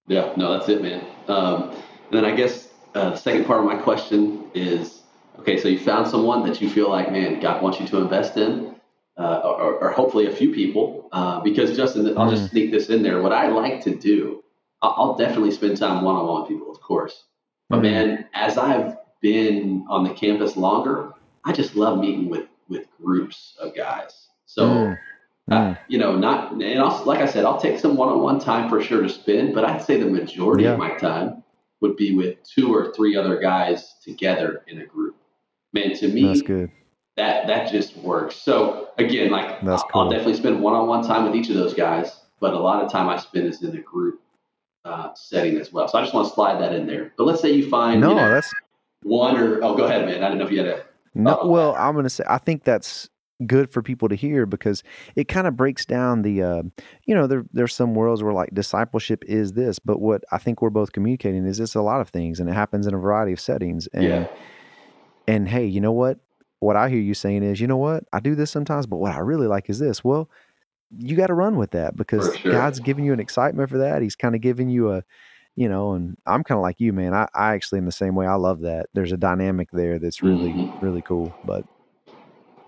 [0.06, 1.74] yeah no that's it man um
[2.14, 5.02] and then I guess uh, the second part of my question is
[5.40, 8.36] okay, so you found someone that you feel like, man, God wants you to invest
[8.36, 8.76] in,
[9.18, 11.08] uh, or, or, hopefully a few people.
[11.12, 12.50] Uh, because Justin, I'll just mm.
[12.50, 13.20] sneak this in there.
[13.20, 14.44] What I like to do,
[14.82, 17.24] I'll, definitely spend time one on one with people, of course.
[17.68, 17.82] But mm.
[17.82, 23.56] man, as I've been on the campus longer, I just love meeting with with groups
[23.60, 24.28] of guys.
[24.46, 24.68] So.
[24.68, 24.98] Mm.
[25.50, 28.82] Uh, you know, not and also, like I said, I'll take some one-on-one time for
[28.82, 30.72] sure to spend, but I'd say the majority yeah.
[30.72, 31.42] of my time
[31.80, 35.16] would be with two or three other guys together in a group.
[35.74, 36.70] Man, to me, that's good.
[37.18, 38.36] That that just works.
[38.36, 39.78] So again, like cool.
[39.94, 43.10] I'll definitely spend one-on-one time with each of those guys, but a lot of time
[43.10, 44.22] I spend is in a group
[44.86, 45.88] uh, setting as well.
[45.88, 47.12] So I just want to slide that in there.
[47.18, 48.50] But let's say you find no, you know, that's
[49.02, 50.22] one or oh, go ahead, man.
[50.22, 50.84] I didn't know if you had a
[51.14, 51.46] no.
[51.46, 53.10] Well, I'm going to say I think that's
[53.46, 54.82] good for people to hear because
[55.16, 56.62] it kind of breaks down the uh,
[57.06, 60.62] you know there there's some worlds where like discipleship is this but what i think
[60.62, 63.32] we're both communicating is it's a lot of things and it happens in a variety
[63.32, 64.26] of settings and yeah.
[65.26, 66.18] and hey you know what?
[66.60, 68.04] What i hear you saying is you know what?
[68.12, 70.02] I do this sometimes but what i really like is this.
[70.02, 70.30] Well
[70.96, 72.52] you got to run with that because sure.
[72.52, 74.02] god's giving you an excitement for that.
[74.02, 75.02] He's kind of giving you a
[75.56, 77.14] you know and i'm kind of like you man.
[77.14, 78.26] I, I actually am the same way.
[78.26, 78.86] I love that.
[78.94, 80.84] There's a dynamic there that's really mm-hmm.
[80.84, 81.64] really cool but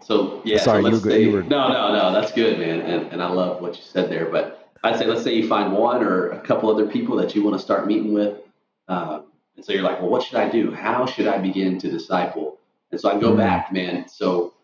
[0.07, 0.59] so yeah.
[0.59, 1.43] Sorry, so you, were, say, you were.
[1.43, 2.13] No, no, no.
[2.13, 2.81] That's good, man.
[2.81, 4.27] And, and I love what you said there.
[4.27, 7.43] But I'd say, let's say you find one or a couple other people that you
[7.43, 8.39] want to start meeting with.
[8.87, 9.23] Uh,
[9.57, 10.71] and so you're like, well, what should I do?
[10.71, 12.61] How should I begin to disciple?
[12.93, 13.39] And so I go mm.
[13.39, 14.09] back, man.
[14.09, 14.55] So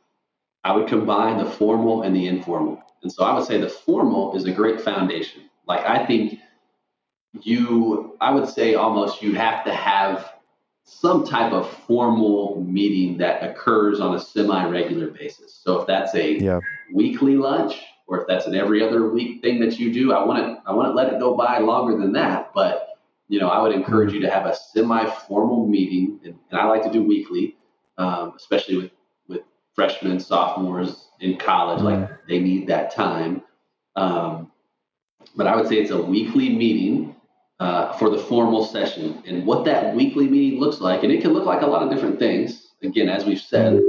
[0.62, 2.80] I would combine the formal and the informal.
[3.02, 5.42] And so I would say the formal is a great foundation.
[5.66, 6.38] Like I think
[7.40, 10.34] you, I would say almost you have to have
[10.84, 15.54] some type of formal meeting that occurs on a semi-regular basis.
[15.62, 16.60] So if that's a yeah.
[16.92, 20.38] weekly lunch or if that's an every other week thing that you do, I want
[20.38, 22.52] to I want to let it go by longer than that.
[22.54, 22.88] But
[23.28, 24.16] you know, I would encourage mm-hmm.
[24.16, 27.56] you to have a semi-formal meeting, and, and I like to do weekly,
[27.96, 28.90] um, especially with
[29.28, 29.42] with
[29.74, 31.78] freshmen, sophomores in college.
[31.78, 32.02] Mm-hmm.
[32.02, 33.42] Like they need that time.
[33.96, 34.50] Um,
[35.36, 37.11] but I would say it's a weekly meeting
[37.62, 39.22] uh, for the formal session.
[39.24, 41.90] And what that weekly meeting looks like, and it can look like a lot of
[41.90, 43.80] different things, again, as we've said,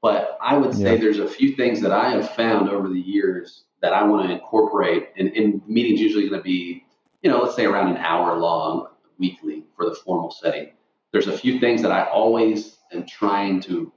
[0.00, 1.00] but I would say yeah.
[1.00, 4.32] there's a few things that I have found over the years that I want to
[4.32, 5.08] incorporate.
[5.16, 6.84] And, and meetings usually going to be,
[7.22, 8.86] you know, let's say around an hour long
[9.18, 10.70] weekly for the formal setting.
[11.10, 13.92] There's a few things that I always am trying to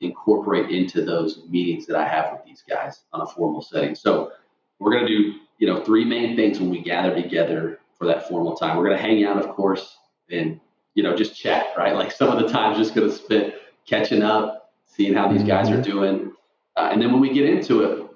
[0.00, 3.94] incorporate into those meetings that I have with these guys on a formal setting.
[3.94, 4.32] So
[4.80, 8.26] we're going to do, you know, three main things when we gather together for that
[8.26, 8.76] formal time.
[8.76, 9.96] We're going to hang out, of course,
[10.28, 10.58] and
[10.94, 11.94] you know just chat, right?
[12.02, 13.54] Like some of the times, just going to spend
[13.86, 15.82] catching up, seeing how these guys are mm-hmm.
[15.82, 16.32] doing,
[16.76, 18.10] uh, and then when we get into it,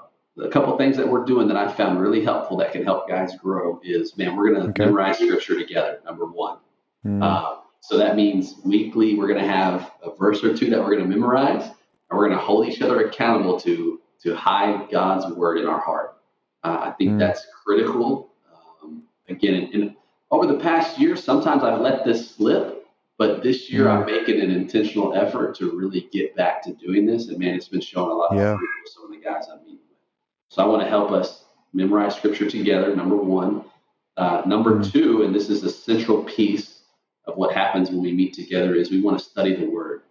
[0.45, 3.37] a couple things that we're doing that I found really helpful that can help guys
[3.37, 4.87] grow is, man, we're going to okay.
[4.87, 6.01] memorize scripture together.
[6.05, 6.59] Number one.
[7.07, 7.23] Mm.
[7.23, 10.97] Uh, so that means weekly we're going to have a verse or two that we're
[10.97, 15.33] going to memorize, and we're going to hold each other accountable to to hide God's
[15.33, 16.17] word in our heart.
[16.65, 17.19] Uh, I think mm.
[17.21, 18.33] that's critical
[19.29, 19.97] again, and
[20.31, 22.87] over the past year, sometimes I've let this slip,
[23.19, 27.29] but this year I'm making an intentional effort to really get back to doing this.
[27.29, 28.57] And man, it's been showing a lot of yeah.
[28.57, 29.99] fruit with some of the guys I'm meeting with.
[30.49, 33.65] So I want to help us memorize scripture together, number one.
[34.17, 36.81] Uh, number mm two, and this is a central piece
[37.27, 40.03] of what happens when we meet together, is we want to study the word.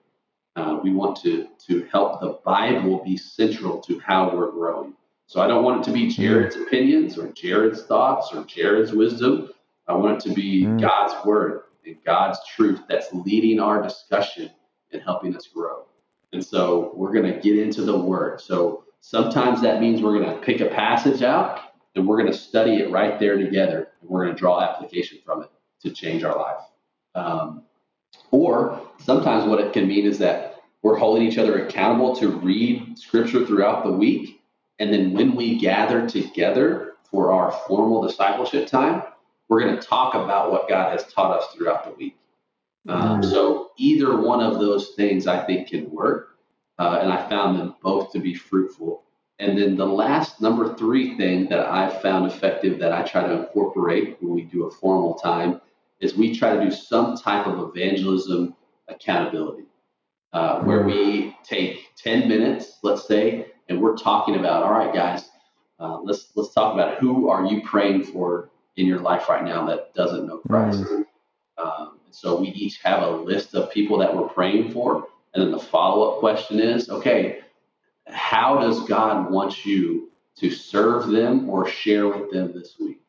[0.55, 4.93] Uh, we want to to help the Bible be central to how we're growing.
[5.27, 9.49] So I don't want it to be Jared's opinions or Jared's thoughts or Jared's wisdom.
[9.87, 10.79] I want it to be mm.
[10.79, 14.51] God's word and God's truth that's leading our discussion
[14.91, 15.85] and helping us grow.
[16.31, 18.41] And so we're going to get into the word.
[18.41, 21.59] So sometimes that means we're going to pick a passage out
[21.95, 23.89] and we're going to study it right there together.
[24.01, 25.49] And we're going to draw application from it
[25.81, 26.63] to change our life.
[27.15, 27.63] Um,
[28.31, 32.97] or sometimes what it can mean is that we're holding each other accountable to read
[32.97, 34.34] scripture throughout the week
[34.79, 39.03] and then when we gather together for our formal discipleship time,
[39.47, 42.17] we're going to talk about what God has taught us throughout the week.
[42.87, 43.25] Um, mm.
[43.25, 46.37] so either one of those things I think can work.
[46.77, 49.03] Uh, and I found them both to be fruitful.
[49.39, 53.39] And then the last number three thing that I've found effective that I try to
[53.39, 55.61] incorporate when we do a formal time
[55.99, 58.55] is we try to do some type of evangelism
[58.89, 59.63] accountability,
[60.33, 60.85] uh, where mm.
[60.87, 65.29] we take 10 minutes, let's say, and we're talking about, all right, guys,
[65.79, 69.65] uh, let's let's talk about who are you praying for in your life right now
[69.65, 70.83] that doesn't know Christ.
[70.83, 71.05] Mm.
[71.57, 75.51] Um, so we each have a list of people that we're praying for, and then
[75.51, 77.41] the follow up question is, okay,
[78.07, 83.01] how does God want you to serve them or share with them this week?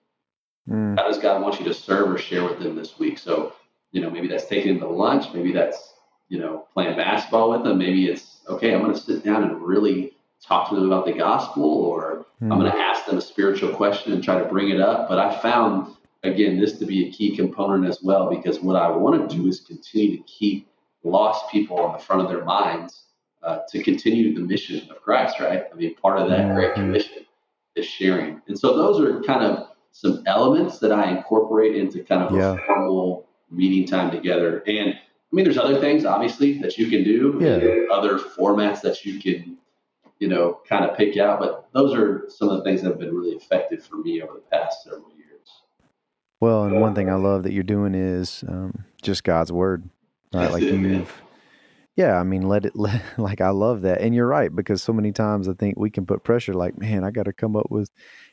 [0.68, 0.98] Mm.
[0.98, 3.18] How does God want you to serve or share with them this week?
[3.18, 3.52] So,
[3.92, 5.94] you know, maybe that's taking them to lunch, maybe that's,
[6.28, 9.62] you know, playing basketball with them, maybe it's okay, I'm going to sit down and
[9.62, 10.15] really
[10.47, 12.53] talk to them about the gospel or mm.
[12.53, 15.09] I'm going to ask them a spiritual question and try to bring it up.
[15.09, 18.88] But I found, again, this to be a key component as well, because what I
[18.90, 20.68] want to do is continue to keep
[21.03, 23.05] lost people on the front of their minds
[23.42, 25.64] uh, to continue the mission of Christ, right?
[25.72, 26.55] I mean, part of that mm-hmm.
[26.55, 27.24] Great Commission
[27.76, 28.40] is sharing.
[28.49, 32.55] And so those are kind of some elements that I incorporate into kind of yeah.
[32.55, 34.62] a formal meeting time together.
[34.66, 37.94] And I mean, there's other things, obviously, that you can do, yeah.
[37.94, 39.59] other formats that you can
[40.18, 41.40] you know, kind of pick out.
[41.40, 44.34] But those are some of the things that have been really effective for me over
[44.34, 45.48] the past several years.
[46.40, 49.88] Well, and one thing I love that you're doing is um, just God's word,
[50.34, 50.50] right?
[50.50, 51.22] Like you've,
[51.96, 54.92] yeah, I mean, let it, let, like I love that, and you're right because so
[54.92, 57.70] many times I think we can put pressure, like, man, I got to come up
[57.70, 57.90] with,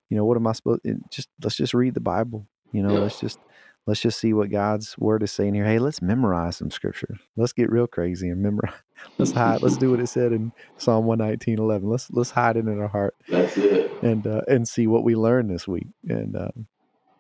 [0.10, 0.82] you know, what am I supposed?
[1.10, 3.00] Just let's just read the Bible, you know, yeah.
[3.00, 3.40] let's just
[3.86, 5.66] let's just see what God's word is saying here.
[5.66, 7.18] Hey, let's memorize some scripture.
[7.36, 8.74] Let's get real crazy and memorize.
[9.18, 9.62] Let's hide.
[9.62, 11.90] Let's do what it said in Psalm 119, 11.
[11.90, 13.16] Let's let's hide it in our heart.
[13.28, 13.92] That's it.
[14.02, 15.88] And uh, and see what we learn this week.
[16.08, 16.68] And um,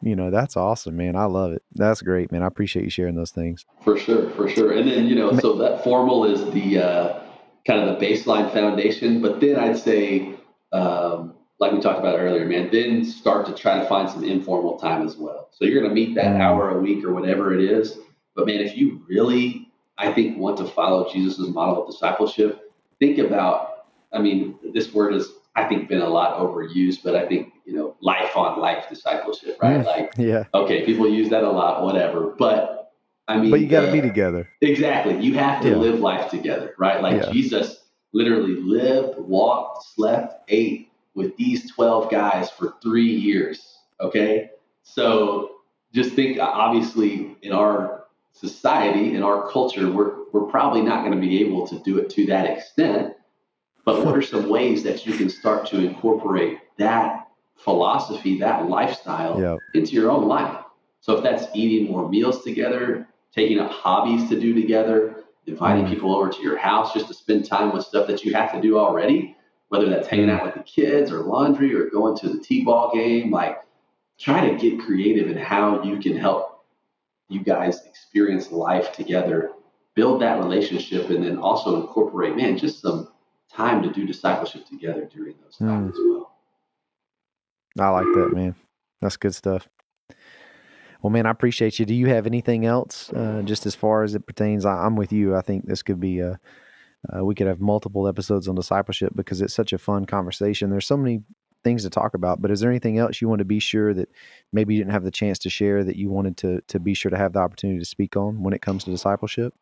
[0.01, 1.17] you know that's awesome, man.
[1.17, 1.61] I love it.
[1.73, 2.41] That's great, man.
[2.41, 3.65] I appreciate you sharing those things.
[3.83, 4.71] For sure, for sure.
[4.71, 7.19] And then you know, so that formal is the uh,
[7.67, 9.21] kind of the baseline foundation.
[9.21, 10.35] But then I'd say,
[10.71, 11.33] um,
[11.63, 15.05] like we talked about earlier, man, then start to try to find some informal time
[15.07, 15.47] as well.
[15.51, 16.41] So you're going to meet that mm.
[16.41, 17.97] hour a week or whatever it is.
[18.35, 23.17] But man, if you really, I think, want to follow Jesus' model of discipleship, think
[23.17, 27.53] about, I mean, this word has, I think, been a lot overused, but I think,
[27.65, 29.85] you know, life on life discipleship, right?
[29.85, 30.45] Like, yeah.
[30.53, 32.35] Okay, people use that a lot, whatever.
[32.37, 32.91] But
[33.27, 34.49] I mean, but you got to uh, be together.
[34.59, 35.17] Exactly.
[35.23, 35.75] You have to yeah.
[35.77, 37.01] live life together, right?
[37.01, 37.31] Like yeah.
[37.31, 43.77] Jesus literally lived, walked, slept, ate with these 12 guys for three years.
[43.99, 44.49] Okay.
[44.83, 45.57] So
[45.93, 51.21] just think, obviously, in our society, in our culture, we're, we're probably not going to
[51.21, 53.13] be able to do it to that extent.
[53.85, 59.39] But what are some ways that you can start to incorporate that philosophy, that lifestyle
[59.39, 59.59] yep.
[59.73, 60.57] into your own life?
[61.01, 65.89] So if that's eating more meals together, taking up hobbies to do together, inviting mm.
[65.89, 68.61] people over to your house just to spend time with stuff that you have to
[68.61, 69.35] do already,
[69.73, 73.31] whether that's hanging out with the kids or laundry or going to the t-ball game,
[73.31, 73.57] like
[74.19, 76.63] try to get creative in how you can help
[77.27, 79.49] you guys experience life together,
[79.95, 83.07] build that relationship, and then also incorporate, man, just some
[83.51, 85.93] time to do discipleship together during those times mm.
[85.93, 86.35] as well.
[87.79, 88.53] I like that, man.
[89.01, 89.67] That's good stuff.
[91.01, 91.87] Well, man, I appreciate you.
[91.87, 94.65] Do you have anything else, uh, just as far as it pertains?
[94.65, 95.35] I, am with you.
[95.35, 96.39] I think this could be a,
[97.09, 100.69] uh, we could have multiple episodes on discipleship because it's such a fun conversation.
[100.69, 101.23] There's so many
[101.63, 102.41] things to talk about.
[102.41, 104.09] But is there anything else you want to be sure that
[104.51, 107.09] maybe you didn't have the chance to share that you wanted to to be sure
[107.09, 109.53] to have the opportunity to speak on when it comes to discipleship?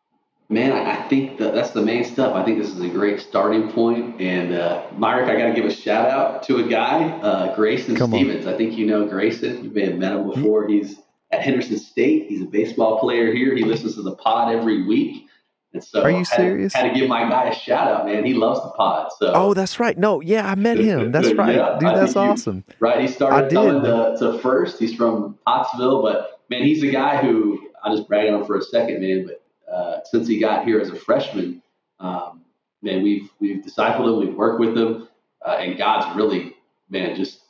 [0.48, 2.34] Man, I think that that's the main stuff.
[2.34, 4.20] I think this is a great starting point.
[4.20, 7.96] And uh, Myrick, I got to give a shout out to a guy, uh, Grayson
[7.96, 8.46] Come Stevens.
[8.46, 8.52] On.
[8.52, 9.64] I think you know Grayson.
[9.64, 10.42] You may have met him mm-hmm.
[10.42, 10.68] before.
[10.68, 10.98] He's
[11.30, 12.26] at Henderson State.
[12.28, 13.56] He's a baseball player here.
[13.56, 15.28] He listens to the pod every week.
[15.74, 16.74] And so Are you serious?
[16.74, 18.24] Had to, had to give my guy a shout out, man.
[18.24, 19.10] He loves the pod.
[19.18, 19.96] So Oh, that's right.
[19.96, 21.12] No, yeah, I met him.
[21.12, 21.56] That's right.
[21.56, 22.64] yeah, Dude, that's awesome.
[22.78, 23.00] right.
[23.00, 24.78] He started coming to, to, first.
[24.78, 28.58] He's from Pottsville, but man, he's a guy who I'll just brag on him for
[28.58, 29.26] a second, man.
[29.26, 31.62] But uh, since he got here as a freshman,
[32.00, 32.42] um,
[32.82, 35.08] man, we've we've discipled him, we've worked with him,
[35.44, 36.54] uh, and God's really,
[36.90, 37.40] man, just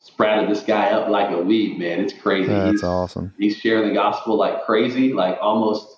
[0.00, 2.00] sprouted this guy up like a weed, man.
[2.00, 2.48] It's crazy.
[2.48, 3.34] That's he's, awesome.
[3.38, 5.97] He's sharing the gospel like crazy, like almost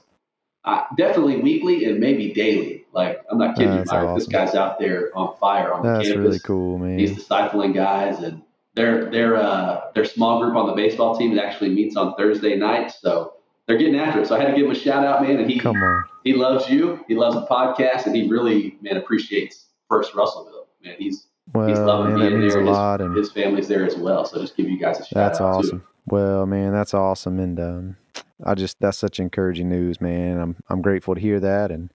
[0.64, 2.84] uh, definitely weekly and maybe daily.
[2.92, 4.18] Like I'm not kidding That's you, Awesome.
[4.18, 6.26] This guy's out there on fire on That's the campus.
[6.26, 6.98] really cool, man.
[6.98, 8.42] He's discipling guys, and
[8.74, 12.56] their their uh, their small group on the baseball team that actually meets on Thursday
[12.56, 13.00] nights.
[13.00, 13.34] So
[13.66, 14.26] they're getting after it.
[14.26, 15.38] So I had to give him a shout out, man.
[15.38, 16.04] And he come on.
[16.24, 17.02] He loves you.
[17.08, 20.66] He loves the podcast, and he really man appreciates First Russellville.
[20.84, 22.58] Man, he's well, he's loving man, being there.
[22.58, 24.24] And his, and his, family's there as well.
[24.24, 25.54] So just give you guys a shout that's out.
[25.54, 25.80] That's awesome.
[25.80, 25.86] Too.
[26.06, 27.96] Well, man, that's awesome, and um,
[28.44, 30.38] I just that's such encouraging news, man.
[30.38, 31.90] I'm I'm grateful to hear that, and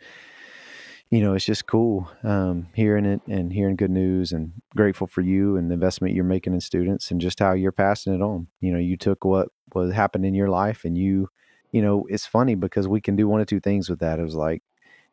[1.09, 5.21] you know, it's just cool um, hearing it and hearing good news, and grateful for
[5.21, 8.47] you and the investment you're making in students, and just how you're passing it on.
[8.59, 11.29] You know, you took what was happened in your life, and you,
[11.71, 14.19] you know, it's funny because we can do one of two things with that.
[14.19, 14.63] It was like,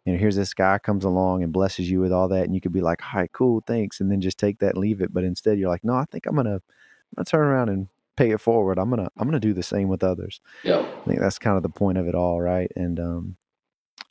[0.04, 2.60] you know, here's this guy comes along and blesses you with all that, and you
[2.60, 5.12] could be like, "Hi, cool, thanks," and then just take that and leave it.
[5.12, 6.60] But instead, you're like, "No, I think I'm gonna, I'm
[7.16, 8.78] gonna turn around and pay it forward.
[8.78, 10.40] I'm gonna I'm gonna do the same with others.
[10.62, 12.70] Yeah, I think that's kind of the point of it all, right?
[12.76, 13.36] And um,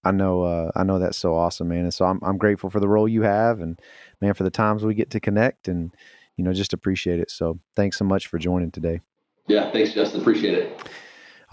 [0.04, 1.84] I know uh, I know that's so awesome, man.
[1.84, 3.80] And so I'm I'm grateful for the role you have, and
[4.22, 5.94] man, for the times we get to connect, and
[6.38, 7.30] you know, just appreciate it.
[7.30, 9.02] So thanks so much for joining today.
[9.48, 10.22] Yeah, thanks, Justin.
[10.22, 10.90] Appreciate it.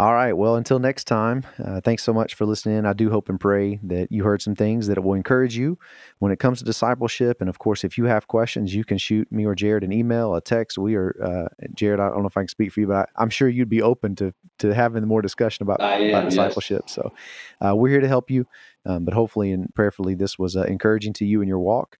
[0.00, 0.32] All right.
[0.32, 2.86] Well, until next time, uh, thanks so much for listening.
[2.86, 5.76] I do hope and pray that you heard some things that will encourage you
[6.20, 7.40] when it comes to discipleship.
[7.40, 10.36] And of course, if you have questions, you can shoot me or Jared an email,
[10.36, 10.78] a text.
[10.78, 13.22] We are, uh, Jared, I don't know if I can speak for you, but I,
[13.24, 16.84] am sure you'd be open to, to having more discussion about, am, about discipleship.
[16.86, 16.94] Yes.
[16.94, 17.12] So
[17.60, 18.46] uh, we're here to help you.
[18.86, 21.98] Um, but hopefully and prayerfully, this was uh, encouraging to you in your walk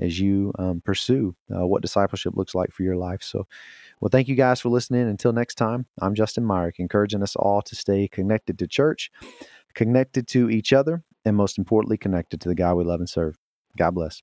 [0.00, 3.22] as you um, pursue uh, what discipleship looks like for your life.
[3.22, 3.46] So,
[4.00, 5.08] well, thank you guys for listening.
[5.08, 9.10] Until next time, I'm Justin Myrick, encouraging us all to stay connected to church,
[9.74, 13.38] connected to each other, and most importantly, connected to the God we love and serve.
[13.76, 14.22] God bless.